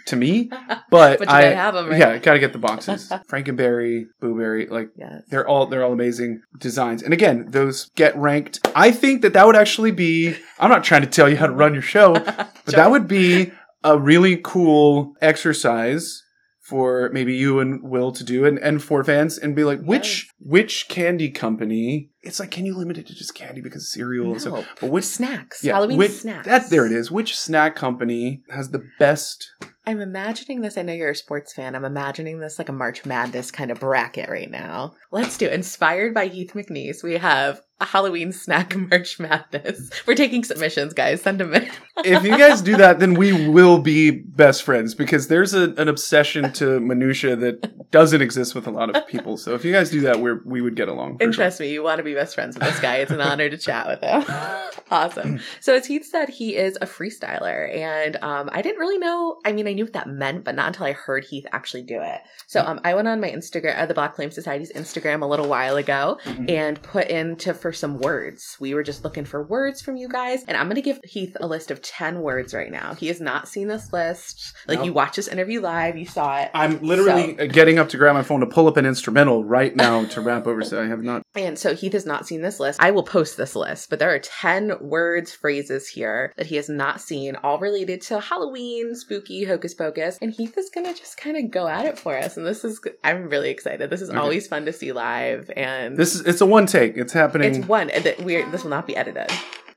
to 0.07 0.16
me, 0.16 0.48
but, 0.90 1.18
But 1.18 1.28
you 1.28 1.35
I 1.35 1.42
gotta 1.42 1.57
have 1.57 1.76
'em, 1.76 1.88
right? 1.90 1.98
yeah, 1.98 2.18
gotta 2.18 2.38
get 2.38 2.52
the 2.52 2.59
boxes. 2.59 3.09
Frankenberry, 3.31 4.04
Boo 4.20 4.37
Berry, 4.37 4.66
like 4.66 4.90
Yes. 4.96 5.22
they're 5.31 5.46
all 5.46 5.66
they're 5.66 5.85
all 5.85 5.92
amazing 5.92 6.40
designs. 6.59 7.02
And 7.02 7.12
again, 7.12 7.46
those 7.50 7.90
get 7.96 8.16
ranked. 8.16 8.61
I 8.74 8.90
think 8.90 9.22
that 9.22 9.33
that 9.35 9.46
would 9.46 9.57
actually 9.57 9.90
be. 9.92 10.37
I'm 10.59 10.70
not 10.70 10.85
trying 10.85 11.02
to 11.02 11.09
tell 11.09 11.28
you 11.28 11.37
how 11.37 11.46
to 11.46 11.52
run 11.52 11.72
your 11.72 11.83
show, 11.83 12.12
but 12.14 12.50
that 12.66 12.90
would 12.90 13.07
be 13.09 13.52
a 13.85 13.98
really 13.98 14.37
cool 14.42 15.14
exercise 15.20 16.22
for 16.68 17.09
maybe 17.12 17.35
you 17.35 17.61
and 17.61 17.83
Will 17.83 18.12
to 18.12 18.22
do 18.24 18.44
and, 18.44 18.59
and 18.59 18.83
for 18.83 19.02
fans 19.02 19.38
and 19.38 19.57
be 19.57 19.64
like, 19.64 19.81
which 19.81 20.31
which 20.38 20.88
candy 20.88 21.31
company? 21.31 22.11
It's 22.22 22.38
like, 22.38 22.50
can 22.50 22.66
you 22.66 22.76
limit 22.76 22.98
it 22.98 23.07
to 23.07 23.14
just 23.14 23.35
candy 23.35 23.61
because 23.62 23.90
cereal 23.90 24.26
and 24.33 24.35
No. 24.35 24.38
stuff? 24.61 24.66
But 24.81 24.90
which 24.90 25.04
snacks. 25.04 25.64
yeah, 25.64 25.72
Halloween 25.74 25.96
which, 25.98 26.12
snacks. 26.12 26.46
That 26.46 26.68
there 26.68 26.85
it 26.85 26.92
is. 26.92 27.11
Which 27.11 27.38
snack 27.38 27.74
company 27.74 28.42
has 28.50 28.70
the 28.70 28.85
best? 28.98 29.50
I'm 29.87 30.00
imagining 30.02 30.61
this. 30.61 30.76
I 30.76 30.83
know 30.83 30.92
you're 30.92 31.11
a 31.11 31.14
sports 31.14 31.54
fan. 31.54 31.74
I'm 31.74 31.87
imagining 31.87 32.40
this 32.40 32.59
like 32.59 32.68
a 32.68 32.72
March 32.72 33.07
Madness 33.07 33.50
kind 33.50 33.70
of 33.70 33.81
bracket 33.81 34.28
right 34.28 34.50
now. 34.50 34.92
Let's 35.11 35.38
do 35.38 35.46
it. 35.46 35.52
Inspired 35.54 36.12
by 36.12 36.26
Heath 36.26 36.52
McNease, 36.54 37.02
we 37.02 37.14
have 37.14 37.62
a 37.80 37.84
Halloween 37.84 38.32
snack 38.32 38.74
March 38.90 39.20
Madness. 39.20 39.90
We're 40.06 40.14
taking 40.14 40.42
submissions, 40.44 40.92
guys. 40.94 41.22
Send 41.22 41.40
them 41.40 41.54
in. 41.54 41.70
if 42.04 42.24
you 42.24 42.36
guys 42.36 42.60
do 42.60 42.76
that, 42.76 42.98
then 42.98 43.14
we 43.14 43.48
will 43.48 43.78
be 43.78 44.10
best 44.10 44.62
friends 44.64 44.94
because 44.94 45.28
there's 45.28 45.54
a, 45.54 45.72
an 45.74 45.88
obsession 45.88 46.52
to 46.54 46.80
minutia 46.80 47.36
that 47.36 47.90
doesn't 47.90 48.20
exist 48.20 48.54
with 48.54 48.66
a 48.66 48.70
lot 48.70 48.94
of 48.94 49.06
people. 49.06 49.36
So 49.36 49.54
if 49.54 49.64
you 49.64 49.72
guys 49.72 49.90
do 49.90 50.00
that, 50.02 50.20
we 50.20 50.32
we 50.44 50.60
would 50.60 50.74
get 50.76 50.88
along. 50.88 51.18
And 51.20 51.34
sure. 51.34 51.44
trust 51.44 51.60
me, 51.60 51.70
you 51.70 51.82
want 51.82 51.98
to 51.98 52.02
be 52.04 52.14
best 52.14 52.34
friends 52.34 52.56
with 52.58 52.64
this 52.64 52.80
guy. 52.80 52.96
It's 52.96 53.10
an 53.12 53.20
honor 53.20 53.48
to 53.48 53.56
chat 53.56 53.86
with 53.86 54.00
him. 54.02 54.24
awesome. 54.90 55.40
So 55.60 55.74
as 55.74 55.86
Heath 55.86 56.04
said, 56.04 56.28
he 56.28 56.56
is 56.56 56.76
a 56.80 56.86
freestyler, 56.86 57.74
and 57.74 58.16
um, 58.22 58.48
I 58.52 58.62
didn't 58.62 58.78
really 58.80 58.98
know. 58.98 59.38
I 59.44 59.52
mean, 59.52 59.66
I 59.68 59.72
knew 59.72 59.84
what 59.84 59.92
that 59.94 60.08
meant, 60.08 60.44
but 60.44 60.54
not 60.54 60.68
until 60.68 60.86
I 60.86 60.92
heard 60.92 61.24
Heath 61.24 61.46
actually 61.52 61.82
do 61.82 62.00
it. 62.02 62.20
So 62.46 62.60
um, 62.62 62.80
I 62.84 62.94
went 62.94 63.08
on 63.08 63.20
my 63.20 63.30
Instagram, 63.30 63.78
uh, 63.78 63.86
the 63.86 63.94
Black 63.94 64.16
Flame 64.16 64.30
Society's 64.30 64.72
Instagram, 64.72 65.22
a 65.22 65.26
little 65.26 65.48
while 65.48 65.76
ago, 65.76 66.18
Mhm. 66.24 66.50
and 66.50 66.82
put 66.82 67.08
into 67.08 67.54
for 67.54 67.67
some 67.72 67.98
words. 67.98 68.57
We 68.61 68.74
were 68.74 68.83
just 68.83 69.04
looking 69.04 69.24
for 69.24 69.42
words 69.42 69.81
from 69.83 69.96
you 69.96 70.09
guys, 70.09 70.44
and 70.48 70.57
I'm 70.57 70.66
going 70.66 70.76
to 70.76 70.83
give 70.83 71.00
Heath 71.04 71.37
a 71.40 71.46
list 71.46 71.70
of 71.70 71.83
ten 71.83 72.20
words 72.20 72.54
right 72.54 72.70
now. 72.70 72.94
He 72.94 73.09
has 73.09 73.20
not 73.20 73.48
seen 73.48 73.68
this 73.68 73.92
list. 73.92 74.54
Like 74.66 74.78
Nope. 74.78 74.87
you 74.87 74.92
watched 74.92 75.16
this 75.16 75.28
interview 75.28 75.61
live, 75.61 75.96
you 75.96 76.07
saw 76.07 76.38
it. 76.40 76.50
I'm 76.54 76.81
literally 76.83 77.38
uh 77.38 77.46
getting 77.46 77.78
up 77.78 77.88
to 77.90 77.96
grab 77.96 78.14
my 78.14 78.22
phone 78.22 78.40
to 78.40 78.46
pull 78.46 78.66
up 78.68 78.76
an 78.76 78.87
instrumental 78.87 79.44
right 79.44 79.74
now 79.74 80.04
to 80.07 80.20
rap 80.20 80.46
over. 80.46 80.62
So 80.62 80.83
I 80.83 80.87
have 80.87 81.02
not. 81.02 81.22
And 81.35 81.59
so 81.59 81.74
Heath 81.74 81.92
has 81.92 82.07
not 82.07 82.26
seen 82.26 82.42
this 82.42 82.59
list. 82.61 82.81
I 82.83 82.90
will 82.90 83.02
post 83.02 83.37
this 83.37 83.54
list, 83.57 83.90
but 83.90 83.98
there 83.98 84.12
are 84.14 84.18
10 84.18 84.72
words, 84.81 85.33
phrases 85.33 85.88
here 85.88 86.33
that 86.37 86.46
he 86.46 86.57
has 86.57 86.68
not 86.68 87.00
seen, 87.00 87.37
all 87.37 87.59
related 87.59 88.00
to 88.02 88.20
Halloween, 88.20 88.94
spooky, 88.94 89.44
hocus 89.44 89.74
pocus. 89.74 90.18
And 90.20 90.33
Heath 90.33 90.57
is 90.59 90.70
going 90.70 90.87
to 90.87 90.98
just 90.98 91.16
kind 91.16 91.37
of 91.37 91.50
go 91.50 91.68
at 91.68 91.85
it 91.87 91.98
for 91.98 92.16
us. 92.16 92.37
And 92.37 92.46
this 92.46 92.64
is, 92.64 92.81
I'm 93.04 93.28
really 93.28 93.50
excited. 93.50 93.90
This 93.90 94.02
is 94.02 94.11
Okay. 94.11 94.18
always 94.18 94.46
fun 94.48 94.64
to 94.66 94.72
see 94.72 94.92
live. 94.92 95.50
And 95.57 95.96
This 95.96 96.14
is 96.14 96.22
it's 96.26 96.40
a 96.40 96.46
one 96.46 96.66
take. 96.66 96.96
It's 96.96 97.12
happening. 97.12 97.54
it's 97.54 97.57
one 97.66 97.90
and 97.90 98.04
that 98.04 98.20
we're, 98.20 98.48
this 98.50 98.62
will 98.62 98.70
not 98.70 98.86
be 98.86 98.96
edited. 98.96 99.30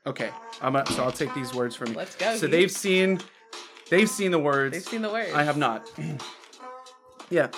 okay, 0.06 0.30
I'm 0.60 0.76
a, 0.76 0.86
so 0.86 1.04
I'll 1.04 1.12
take 1.12 1.34
these 1.34 1.52
words 1.54 1.74
from 1.76 1.88
you. 1.88 1.94
Let's 1.94 2.16
go. 2.16 2.36
So 2.36 2.46
they've 2.46 2.70
seen, 2.70 3.20
they've 3.90 4.08
seen 4.08 4.30
the 4.30 4.38
words. 4.38 4.74
They've 4.74 4.82
seen 4.82 5.02
the 5.02 5.10
words. 5.10 5.32
I 5.34 5.42
have 5.42 5.56
not. 5.56 5.90
yeah. 7.30 7.48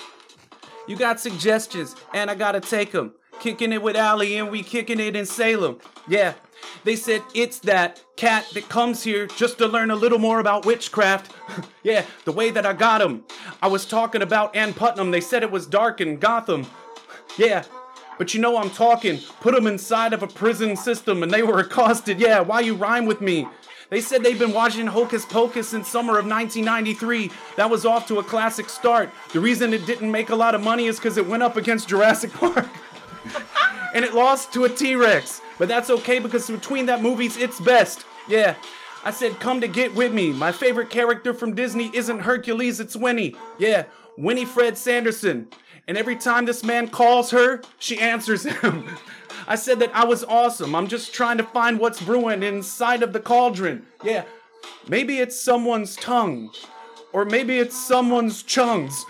You 0.87 0.95
got 0.95 1.19
suggestions, 1.19 1.95
and 2.13 2.29
I 2.29 2.35
gotta 2.35 2.59
take 2.61 2.91
them. 2.91 3.13
Kicking 3.39 3.73
it 3.73 3.81
with 3.81 3.95
Allie, 3.95 4.37
and 4.37 4.49
we 4.49 4.63
kicking 4.63 4.99
it 4.99 5.15
in 5.15 5.25
Salem. 5.25 5.79
Yeah. 6.07 6.33
They 6.83 6.95
said 6.95 7.21
it's 7.33 7.59
that 7.59 8.01
cat 8.15 8.47
that 8.53 8.69
comes 8.69 9.03
here 9.03 9.27
just 9.27 9.57
to 9.57 9.67
learn 9.67 9.91
a 9.91 9.95
little 9.95 10.19
more 10.19 10.39
about 10.39 10.65
witchcraft. 10.65 11.31
yeah, 11.83 12.05
the 12.23 12.31
way 12.31 12.49
that 12.51 12.65
I 12.65 12.73
got 12.73 13.01
him. 13.01 13.23
I 13.61 13.67
was 13.67 13.85
talking 13.85 14.21
about 14.21 14.55
Ann 14.55 14.73
Putnam. 14.73 15.11
They 15.11 15.21
said 15.21 15.43
it 15.43 15.51
was 15.51 15.65
dark 15.65 16.01
in 16.01 16.17
Gotham. 16.17 16.67
Yeah. 17.37 17.65
But 18.17 18.33
you 18.33 18.39
know 18.41 18.57
I'm 18.57 18.69
talking. 18.69 19.19
Put 19.41 19.53
them 19.53 19.67
inside 19.67 20.13
of 20.13 20.23
a 20.23 20.27
prison 20.27 20.75
system 20.75 21.23
and 21.23 21.31
they 21.31 21.43
were 21.43 21.59
accosted. 21.59 22.19
Yeah, 22.19 22.39
why 22.39 22.61
you 22.61 22.75
rhyme 22.75 23.05
with 23.05 23.21
me? 23.21 23.47
They 23.89 24.01
said 24.01 24.23
they've 24.23 24.39
been 24.39 24.53
watching 24.53 24.87
Hocus 24.87 25.25
Pocus 25.25 25.69
since 25.69 25.87
summer 25.87 26.17
of 26.17 26.25
1993. 26.25 27.29
That 27.55 27.69
was 27.69 27.85
off 27.85 28.07
to 28.07 28.17
a 28.19 28.23
classic 28.23 28.69
start. 28.69 29.11
The 29.31 29.39
reason 29.39 29.73
it 29.73 29.85
didn't 29.85 30.11
make 30.11 30.29
a 30.29 30.35
lot 30.35 30.55
of 30.55 30.63
money 30.63 30.85
is 30.85 30.97
because 30.97 31.17
it 31.17 31.27
went 31.27 31.43
up 31.43 31.55
against 31.55 31.87
Jurassic 31.87 32.31
Park. 32.33 32.67
and 33.93 34.03
it 34.03 34.13
lost 34.15 34.53
to 34.53 34.65
a 34.65 34.69
T 34.69 34.95
Rex. 34.95 35.41
But 35.57 35.67
that's 35.67 35.89
okay 35.89 36.19
because 36.19 36.49
between 36.49 36.87
that 36.87 37.01
movies, 37.01 37.37
it's 37.37 37.59
best. 37.59 38.05
Yeah. 38.27 38.55
I 39.03 39.11
said, 39.11 39.39
come 39.39 39.61
to 39.61 39.67
get 39.67 39.93
with 39.93 40.13
me. 40.13 40.33
My 40.33 40.51
favorite 40.51 40.89
character 40.89 41.31
from 41.31 41.53
Disney 41.53 41.91
isn't 41.93 42.21
Hercules, 42.21 42.79
it's 42.79 42.95
Winnie. 42.95 43.35
Yeah, 43.59 43.85
Winifred 44.17 44.79
Sanderson. 44.79 45.47
And 45.87 45.97
every 45.97 46.15
time 46.15 46.45
this 46.45 46.63
man 46.63 46.89
calls 46.89 47.31
her, 47.31 47.61
she 47.77 47.99
answers 47.99 48.43
him. 48.43 48.89
I 49.47 49.55
said 49.55 49.79
that 49.79 49.95
I 49.95 50.05
was 50.05 50.23
awesome. 50.23 50.75
I'm 50.75 50.87
just 50.87 51.13
trying 51.13 51.37
to 51.37 51.43
find 51.43 51.79
what's 51.79 52.01
brewing 52.01 52.41
inside 52.41 53.03
of 53.03 53.13
the 53.13 53.19
cauldron. 53.19 53.85
Yeah, 54.03 54.23
maybe 54.87 55.19
it's 55.19 55.39
someone's 55.39 55.95
tongue. 55.95 56.51
Or 57.13 57.23
maybe 57.23 57.59
it's 57.59 57.77
someone's 57.77 58.43
chungs. 58.43 59.03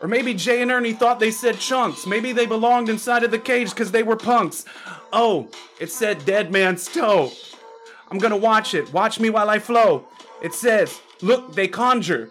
Or 0.00 0.08
maybe 0.08 0.34
Jay 0.34 0.62
and 0.62 0.70
Ernie 0.72 0.92
thought 0.92 1.20
they 1.20 1.30
said 1.30 1.58
chunks. 1.58 2.06
Maybe 2.06 2.32
they 2.32 2.46
belonged 2.46 2.88
inside 2.88 3.22
of 3.24 3.30
the 3.30 3.38
cage 3.38 3.70
because 3.70 3.92
they 3.92 4.02
were 4.02 4.16
punks. 4.16 4.64
Oh, 5.12 5.48
it 5.80 5.90
said 5.90 6.24
dead 6.24 6.50
man's 6.50 6.86
toe. 6.86 7.30
I'm 8.10 8.18
gonna 8.18 8.36
watch 8.36 8.74
it. 8.74 8.92
Watch 8.92 9.20
me 9.20 9.30
while 9.30 9.50
I 9.50 9.58
flow. 9.58 10.06
It 10.42 10.54
says, 10.54 11.00
Look, 11.20 11.54
they 11.54 11.68
conjure. 11.68 12.30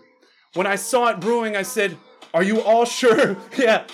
When 0.54 0.66
I 0.66 0.76
saw 0.76 1.08
it 1.10 1.20
brewing, 1.20 1.56
I 1.56 1.62
said, 1.62 1.98
Are 2.34 2.44
you 2.44 2.62
all 2.62 2.86
sure? 2.86 3.38
yeah. 3.58 3.86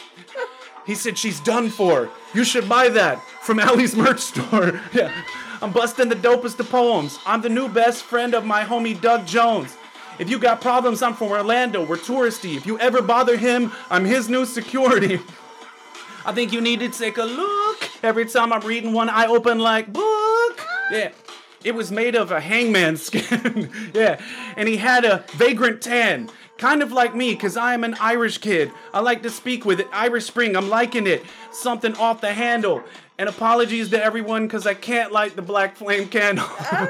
He 0.85 0.95
said, 0.95 1.17
She's 1.17 1.39
done 1.39 1.69
for. 1.69 2.09
You 2.33 2.43
should 2.43 2.67
buy 2.67 2.89
that 2.89 3.21
from 3.41 3.59
Allie's 3.59 3.95
merch 3.95 4.19
store. 4.19 4.81
yeah. 4.93 5.11
I'm 5.61 5.71
busting 5.71 6.09
the 6.09 6.15
dopest 6.15 6.59
of 6.59 6.69
poems. 6.69 7.19
I'm 7.25 7.41
the 7.41 7.49
new 7.49 7.69
best 7.69 8.03
friend 8.03 8.33
of 8.33 8.45
my 8.45 8.63
homie 8.65 8.99
Doug 8.99 9.25
Jones. 9.25 9.77
If 10.19 10.29
you 10.29 10.37
got 10.37 10.61
problems, 10.61 11.01
I'm 11.01 11.13
from 11.13 11.29
Orlando. 11.29 11.85
We're 11.85 11.97
touristy. 11.97 12.55
If 12.55 12.65
you 12.65 12.77
ever 12.79 13.01
bother 13.01 13.37
him, 13.37 13.71
I'm 13.89 14.05
his 14.05 14.29
new 14.29 14.45
security. 14.45 15.19
I 16.25 16.31
think 16.33 16.53
you 16.53 16.61
need 16.61 16.79
to 16.79 16.89
take 16.89 17.17
a 17.17 17.23
look. 17.23 17.89
Every 18.03 18.25
time 18.25 18.53
I'm 18.53 18.61
reading 18.61 18.93
one, 18.93 19.09
I 19.09 19.25
open 19.25 19.59
like 19.59 19.91
book. 19.91 20.61
Yeah. 20.91 21.11
It 21.63 21.75
was 21.75 21.91
made 21.91 22.15
of 22.15 22.31
a 22.31 22.41
hangman 22.41 22.97
skin. 22.97 23.71
yeah. 23.93 24.21
And 24.57 24.67
he 24.67 24.77
had 24.77 25.05
a 25.05 25.23
vagrant 25.31 25.81
tan. 25.81 26.29
Kind 26.63 26.81
of 26.81 26.93
like 26.93 27.13
me, 27.13 27.33
because 27.33 27.57
I 27.57 27.73
am 27.73 27.83
an 27.83 27.93
Irish 27.99 28.37
kid. 28.37 28.71
I 28.93 29.01
like 29.01 29.21
to 29.23 29.29
speak 29.29 29.65
with 29.65 29.81
it. 29.81 29.87
Irish 29.91 30.23
Spring, 30.23 30.55
I'm 30.55 30.69
liking 30.69 31.07
it. 31.07 31.21
Something 31.51 31.93
off 31.97 32.21
the 32.21 32.33
handle. 32.33 32.81
And 33.17 33.27
apologies 33.27 33.89
to 33.89 34.01
everyone, 34.01 34.47
because 34.47 34.65
I 34.65 34.73
can't 34.73 35.11
light 35.11 35.35
the 35.35 35.41
black 35.41 35.75
flame 35.75 36.07
candle. 36.07 36.45
Ah, 36.47 36.87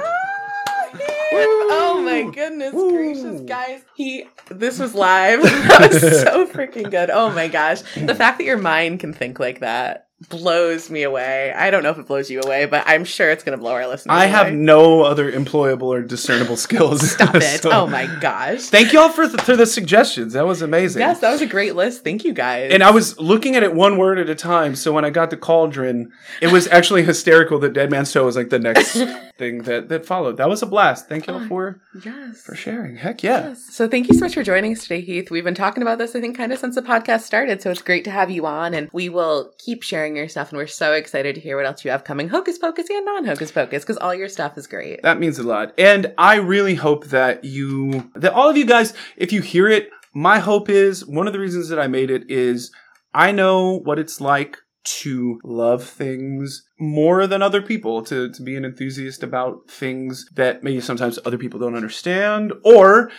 oh 1.34 2.04
my 2.06 2.22
goodness 2.32 2.72
Woo. 2.72 2.92
gracious, 2.92 3.42
guys. 3.42 3.82
He 3.96 4.26
this 4.52 4.78
was 4.78 4.94
live. 4.94 5.42
that 5.42 5.90
was 5.92 6.02
so 6.22 6.46
freaking 6.46 6.92
good. 6.92 7.10
Oh 7.10 7.32
my 7.32 7.48
gosh. 7.48 7.82
The 7.96 8.14
fact 8.14 8.38
that 8.38 8.44
your 8.44 8.60
mind 8.60 9.00
can 9.00 9.12
think 9.12 9.40
like 9.40 9.62
that 9.62 10.03
blows 10.30 10.90
me 10.90 11.04
away. 11.04 11.52
I 11.56 11.70
don't 11.72 11.84
know 11.84 11.90
if 11.90 11.98
it 11.98 12.08
blows 12.08 12.30
you 12.30 12.42
away, 12.42 12.66
but 12.66 12.84
I'm 12.86 13.04
sure 13.06 13.30
it's 13.32 13.44
gonna 13.44 13.58
blow 13.58 13.72
our 13.74 13.88
listeners. 13.88 14.14
I 14.16 14.26
have 14.26 14.54
no 14.54 15.02
other 15.04 15.32
employable 15.32 15.84
or 15.84 16.02
discernible 16.02 16.58
skills. 16.58 17.12
Stop 17.12 17.36
it. 17.36 17.62
So- 17.62 17.72
Oh 17.72 17.88
my 17.88 18.06
gosh. 18.22 18.62
Thank 18.68 18.94
y'all 18.94 19.10
for 19.10 19.28
the, 19.28 19.38
for 19.40 19.56
the 19.56 19.66
suggestions. 19.66 20.34
That 20.34 20.46
was 20.46 20.62
amazing. 20.62 21.02
Yes, 21.02 21.20
that 21.20 21.32
was 21.32 21.42
a 21.42 21.48
great 21.48 21.76
list. 21.76 22.04
Thank 22.04 22.24
you 22.24 22.34
guys. 22.34 22.72
And 22.72 22.84
I 22.84 22.92
was 22.92 23.20
looking 23.20 23.56
at 23.56 23.64
it 23.64 23.74
one 23.74 23.98
word 23.98 24.20
at 24.20 24.30
a 24.30 24.36
time. 24.36 24.76
So 24.76 24.92
when 24.94 25.06
I 25.06 25.10
got 25.10 25.30
the 25.30 25.38
cauldron, 25.38 26.12
it 26.42 26.52
was 26.52 26.68
actually 26.68 27.04
hysterical 27.04 27.60
that 27.60 27.74
Dead 27.74 27.90
Man's 27.92 28.12
Toe 28.12 28.26
was 28.26 28.36
like 28.36 28.50
the 28.50 28.60
next 28.60 28.96
thing 29.44 29.64
that, 29.64 29.90
that 29.90 30.06
followed. 30.06 30.38
That 30.38 30.50
was 30.50 30.62
a 30.62 30.66
blast. 30.66 31.08
Thank 31.10 31.28
y'all 31.28 31.42
Oh, 31.44 31.48
for 31.48 31.82
yes. 32.04 32.42
for 32.42 32.56
sharing. 32.56 32.96
Heck 32.98 33.24
yeah. 33.24 33.50
Yes. 33.50 33.74
So 33.74 33.88
thank 33.88 34.08
you 34.08 34.14
so 34.14 34.26
much 34.26 34.34
for 34.34 34.44
joining 34.44 34.72
us 34.74 34.84
today, 34.84 35.02
Heath. 35.02 35.30
We've 35.32 35.44
been 35.44 35.56
talking 35.56 35.82
about 35.84 35.98
this, 35.98 36.16
I 36.16 36.22
think, 36.22 36.38
kind 36.38 36.52
of 36.54 36.60
since 36.60 36.76
the 36.76 36.82
podcast 36.82 37.22
started. 37.22 37.62
So 37.62 37.72
it's 37.72 37.82
great 37.82 38.04
to 38.06 38.12
have 38.12 38.30
you 38.32 38.46
on, 38.46 38.74
and 38.74 38.90
we 38.94 39.10
will 39.10 39.52
keep 39.58 39.84
sharing 39.84 40.16
your 40.16 40.30
stuff. 40.30 40.50
And 40.52 40.58
we're 40.58 40.68
so 40.68 40.94
excited 40.94 41.36
to 41.36 41.42
hear 41.42 41.58
what 41.58 41.66
else 41.66 41.84
you 41.84 41.92
have 41.92 42.04
coming, 42.04 42.30
Hocus 42.30 42.58
Pocus 42.58 42.90
and 42.90 43.06
non 43.06 43.26
Hocus 43.26 43.52
Pocus, 43.52 43.84
because 43.84 43.98
all 43.98 44.16
your 44.16 44.30
stuff 44.30 44.58
is 44.58 44.68
great. 44.68 45.02
That 45.04 45.20
means 45.20 45.40
a 45.40 45.44
lot. 45.44 45.74
And 45.78 46.14
I 46.18 46.36
really 46.36 46.76
hope 46.76 47.08
that 47.08 47.44
you, 47.44 48.10
that 48.16 48.34
all 48.34 48.50
of 48.50 48.58
you 48.58 48.66
guys, 48.66 48.94
if 49.18 49.32
you 49.34 49.42
hear 49.42 49.68
it, 49.68 49.90
my 50.14 50.40
hope 50.40 50.70
is 50.70 51.06
one 51.06 51.28
of 51.28 51.34
the 51.34 51.40
reasons 51.40 51.70
that 51.70 51.80
I 51.80 51.88
made 51.88 52.12
it 52.12 52.30
is 52.30 52.72
I 53.14 53.32
know 53.32 53.80
what 53.80 54.00
it's 54.00 54.22
like 54.22 54.58
to 54.84 55.40
love 55.44 55.84
things 55.84 56.64
more 56.80 57.28
than 57.28 57.42
other 57.42 57.62
people, 57.62 58.04
to, 58.04 58.32
to 58.32 58.42
be 58.42 58.56
an 58.56 58.66
enthusiast 58.66 59.24
about 59.24 59.70
things 59.70 60.26
that 60.36 60.64
maybe 60.64 60.82
sometimes 60.82 61.20
other 61.26 61.38
people 61.38 61.60
don't 61.60 61.76
understand, 61.76 62.54
or 62.64 63.12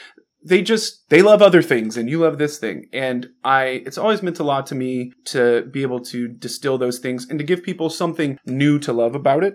they 0.45 0.61
just 0.61 1.09
they 1.09 1.23
love 1.23 1.41
other 1.41 1.63
things 1.63 1.97
and 1.97 2.11
you 2.11 2.19
love 2.19 2.39
this 2.39 2.59
thing. 2.59 2.87
And 2.93 3.31
i 3.45 3.83
it's 3.87 3.99
always 3.99 4.23
meant 4.23 4.41
a 4.41 4.45
lot 4.45 4.67
to 4.67 4.75
me 4.75 5.13
to 5.27 5.63
be 5.73 5.83
able 5.83 6.01
to 6.01 6.29
distill 6.29 6.77
those 6.77 6.99
things 6.99 7.29
and 7.29 7.39
to 7.39 7.45
give 7.45 7.63
people 7.63 7.89
something 7.89 8.39
new 8.45 8.79
to 8.81 8.93
love 8.93 9.15
about 9.15 9.43
it 9.43 9.55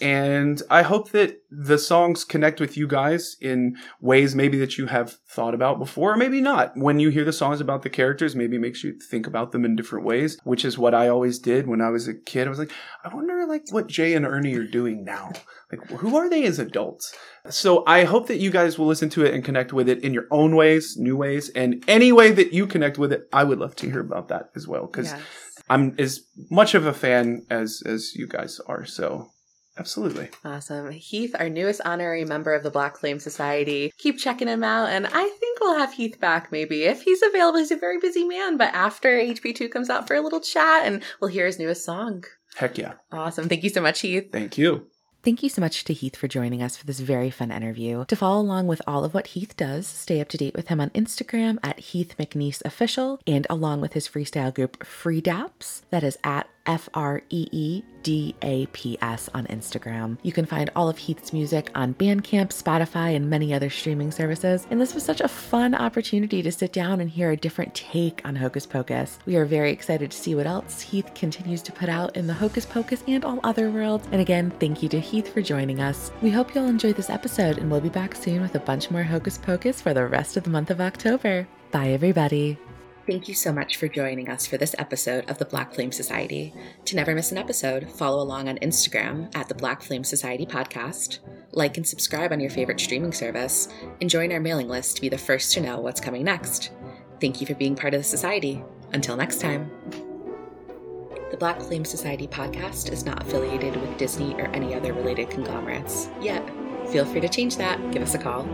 and 0.00 0.62
I 0.70 0.82
hope 0.82 1.10
that 1.10 1.36
the 1.50 1.78
songs 1.78 2.24
connect 2.24 2.60
with 2.60 2.76
you 2.76 2.86
guys 2.86 3.36
in 3.40 3.76
ways 4.00 4.34
maybe 4.34 4.58
that 4.58 4.78
you 4.78 4.86
have 4.86 5.18
thought 5.28 5.54
about 5.54 5.78
before, 5.78 6.12
or 6.12 6.16
maybe 6.16 6.40
not. 6.40 6.72
When 6.76 7.00
you 7.00 7.08
hear 7.10 7.24
the 7.24 7.32
songs 7.32 7.60
about 7.60 7.82
the 7.82 7.90
characters, 7.90 8.36
maybe 8.36 8.56
it 8.56 8.60
makes 8.60 8.84
you 8.84 8.98
think 8.98 9.26
about 9.26 9.52
them 9.52 9.64
in 9.64 9.76
different 9.76 10.04
ways, 10.04 10.38
which 10.44 10.64
is 10.64 10.78
what 10.78 10.94
I 10.94 11.08
always 11.08 11.38
did 11.38 11.66
when 11.66 11.80
I 11.80 11.90
was 11.90 12.06
a 12.08 12.14
kid. 12.14 12.46
I 12.46 12.50
was 12.50 12.58
like, 12.58 12.72
I 13.04 13.14
wonder 13.14 13.46
like 13.46 13.64
what 13.70 13.88
Jay 13.88 14.14
and 14.14 14.24
Ernie 14.24 14.54
are 14.54 14.64
doing 14.66 15.04
now. 15.04 15.32
Like, 15.72 15.88
who 15.90 16.16
are 16.16 16.30
they 16.30 16.44
as 16.44 16.58
adults? 16.58 17.14
So 17.48 17.84
I 17.86 18.04
hope 18.04 18.26
that 18.28 18.38
you 18.38 18.50
guys 18.50 18.78
will 18.78 18.86
listen 18.86 19.08
to 19.10 19.24
it 19.24 19.34
and 19.34 19.44
connect 19.44 19.72
with 19.72 19.88
it 19.88 20.02
in 20.04 20.14
your 20.14 20.26
own 20.30 20.56
ways, 20.56 20.96
new 20.96 21.16
ways, 21.16 21.48
and 21.50 21.84
any 21.88 22.12
way 22.12 22.30
that 22.32 22.52
you 22.52 22.66
connect 22.66 22.98
with 22.98 23.12
it. 23.12 23.28
I 23.32 23.44
would 23.44 23.58
love 23.58 23.76
to 23.76 23.90
hear 23.90 24.00
about 24.00 24.28
that 24.28 24.50
as 24.54 24.66
well 24.68 24.86
because 24.86 25.06
Yes. 25.12 25.20
I'm 25.68 25.94
as 25.98 26.22
much 26.50 26.74
of 26.74 26.86
a 26.86 26.92
fan 26.92 27.46
as 27.50 27.82
as 27.86 28.14
you 28.16 28.26
guys 28.26 28.60
are. 28.66 28.84
So 28.84 29.30
absolutely. 29.78 30.28
Awesome. 30.44 30.90
Heath, 30.90 31.34
our 31.38 31.48
newest 31.48 31.80
honorary 31.84 32.24
member 32.24 32.54
of 32.54 32.62
the 32.62 32.70
Black 32.70 32.98
Flame 32.98 33.18
Society. 33.18 33.92
Keep 33.98 34.18
checking 34.18 34.48
him 34.48 34.64
out, 34.64 34.88
and 34.90 35.06
I 35.06 35.28
think 35.28 35.60
we'll 35.60 35.78
have 35.78 35.92
Heath 35.92 36.18
back 36.20 36.52
maybe 36.52 36.84
if 36.84 37.02
he's 37.02 37.22
available. 37.22 37.58
He's 37.58 37.70
a 37.70 37.76
very 37.76 37.98
busy 37.98 38.24
man, 38.24 38.56
but 38.56 38.74
after 38.74 39.08
HP2 39.08 39.70
comes 39.70 39.90
out 39.90 40.06
for 40.06 40.14
a 40.14 40.20
little 40.20 40.40
chat, 40.40 40.84
and 40.84 41.02
we'll 41.20 41.30
hear 41.30 41.46
his 41.46 41.58
newest 41.58 41.84
song. 41.84 42.24
Heck 42.56 42.78
yeah. 42.78 42.94
Awesome. 43.12 43.48
Thank 43.48 43.62
you 43.62 43.70
so 43.70 43.80
much, 43.80 44.00
Heath. 44.00 44.30
Thank 44.32 44.58
you. 44.58 44.86
Thank 45.22 45.42
you 45.42 45.50
so 45.50 45.60
much 45.60 45.84
to 45.84 45.92
Heath 45.92 46.16
for 46.16 46.28
joining 46.28 46.62
us 46.62 46.78
for 46.78 46.86
this 46.86 47.00
very 47.00 47.28
fun 47.28 47.50
interview. 47.50 48.06
To 48.06 48.16
follow 48.16 48.40
along 48.40 48.68
with 48.68 48.80
all 48.86 49.04
of 49.04 49.12
what 49.12 49.26
Heath 49.28 49.54
does, 49.54 49.86
stay 49.86 50.18
up 50.18 50.30
to 50.30 50.38
date 50.38 50.54
with 50.54 50.68
him 50.68 50.80
on 50.80 50.88
Instagram 50.90 51.58
at 51.62 51.78
Heath 51.78 52.14
McNease 52.18 52.62
Official 52.64 53.20
and 53.26 53.46
along 53.50 53.82
with 53.82 53.92
his 53.92 54.08
freestyle 54.08 54.54
group 54.54 54.82
Free 54.82 55.20
Daps. 55.20 55.82
That 55.90 56.02
is 56.02 56.16
at 56.24 56.48
F 56.66 56.88
R 56.94 57.22
E 57.30 57.48
E 57.50 57.82
D 58.02 58.34
A 58.42 58.66
P 58.66 58.96
S 59.02 59.28
on 59.34 59.46
Instagram. 59.46 60.18
You 60.22 60.32
can 60.32 60.46
find 60.46 60.70
all 60.74 60.88
of 60.88 60.98
Heath's 60.98 61.32
music 61.32 61.70
on 61.74 61.94
Bandcamp, 61.94 62.48
Spotify, 62.48 63.14
and 63.14 63.28
many 63.28 63.52
other 63.52 63.70
streaming 63.70 64.10
services. 64.10 64.66
And 64.70 64.80
this 64.80 64.94
was 64.94 65.04
such 65.04 65.20
a 65.20 65.28
fun 65.28 65.74
opportunity 65.74 66.42
to 66.42 66.52
sit 66.52 66.72
down 66.72 67.00
and 67.00 67.10
hear 67.10 67.30
a 67.30 67.36
different 67.36 67.74
take 67.74 68.22
on 68.24 68.36
Hocus 68.36 68.66
Pocus. 68.66 69.18
We 69.26 69.36
are 69.36 69.44
very 69.44 69.70
excited 69.70 70.10
to 70.10 70.16
see 70.16 70.34
what 70.34 70.46
else 70.46 70.80
Heath 70.80 71.10
continues 71.14 71.62
to 71.62 71.72
put 71.72 71.88
out 71.88 72.16
in 72.16 72.26
the 72.26 72.34
Hocus 72.34 72.66
Pocus 72.66 73.04
and 73.06 73.24
all 73.24 73.40
other 73.44 73.70
worlds. 73.70 74.08
And 74.12 74.20
again, 74.20 74.50
thank 74.60 74.82
you 74.82 74.88
to 74.90 75.00
Heath 75.00 75.32
for 75.32 75.42
joining 75.42 75.80
us. 75.80 76.10
We 76.22 76.30
hope 76.30 76.54
you'll 76.54 76.66
enjoy 76.68 76.92
this 76.92 77.10
episode, 77.10 77.58
and 77.58 77.70
we'll 77.70 77.80
be 77.80 77.88
back 77.88 78.14
soon 78.14 78.42
with 78.42 78.54
a 78.54 78.60
bunch 78.60 78.90
more 78.90 79.02
Hocus 79.02 79.38
Pocus 79.38 79.80
for 79.80 79.94
the 79.94 80.06
rest 80.06 80.36
of 80.36 80.44
the 80.44 80.50
month 80.50 80.70
of 80.70 80.80
October. 80.80 81.46
Bye, 81.70 81.90
everybody. 81.90 82.58
Thank 83.10 83.26
you 83.26 83.34
so 83.34 83.52
much 83.52 83.76
for 83.76 83.88
joining 83.88 84.28
us 84.28 84.46
for 84.46 84.56
this 84.56 84.76
episode 84.78 85.28
of 85.28 85.38
the 85.38 85.44
Black 85.44 85.74
Flame 85.74 85.90
Society. 85.90 86.54
To 86.84 86.94
never 86.94 87.12
miss 87.12 87.32
an 87.32 87.38
episode, 87.38 87.90
follow 87.90 88.22
along 88.22 88.48
on 88.48 88.56
Instagram 88.58 89.34
at 89.34 89.48
the 89.48 89.54
Black 89.56 89.82
Flame 89.82 90.04
Society 90.04 90.46
podcast, 90.46 91.18
like 91.50 91.76
and 91.76 91.84
subscribe 91.84 92.30
on 92.30 92.38
your 92.38 92.50
favorite 92.50 92.78
streaming 92.78 93.10
service, 93.10 93.68
and 94.00 94.08
join 94.08 94.30
our 94.30 94.38
mailing 94.38 94.68
list 94.68 94.94
to 94.94 95.02
be 95.02 95.08
the 95.08 95.18
first 95.18 95.52
to 95.54 95.60
know 95.60 95.80
what's 95.80 96.00
coming 96.00 96.22
next. 96.22 96.70
Thank 97.20 97.40
you 97.40 97.48
for 97.48 97.56
being 97.56 97.74
part 97.74 97.94
of 97.94 98.00
the 98.00 98.04
society. 98.04 98.62
Until 98.92 99.16
next 99.16 99.40
time. 99.40 99.72
The 101.32 101.36
Black 101.36 101.60
Flame 101.60 101.84
Society 101.84 102.28
podcast 102.28 102.92
is 102.92 103.04
not 103.04 103.22
affiliated 103.22 103.74
with 103.74 103.98
Disney 103.98 104.34
or 104.34 104.46
any 104.54 104.72
other 104.72 104.92
related 104.92 105.30
conglomerates. 105.30 106.08
Yet, 106.20 106.48
feel 106.92 107.04
free 107.04 107.22
to 107.22 107.28
change 107.28 107.56
that. 107.56 107.90
Give 107.90 108.02
us 108.02 108.14
a 108.14 108.18
call. 108.18 108.48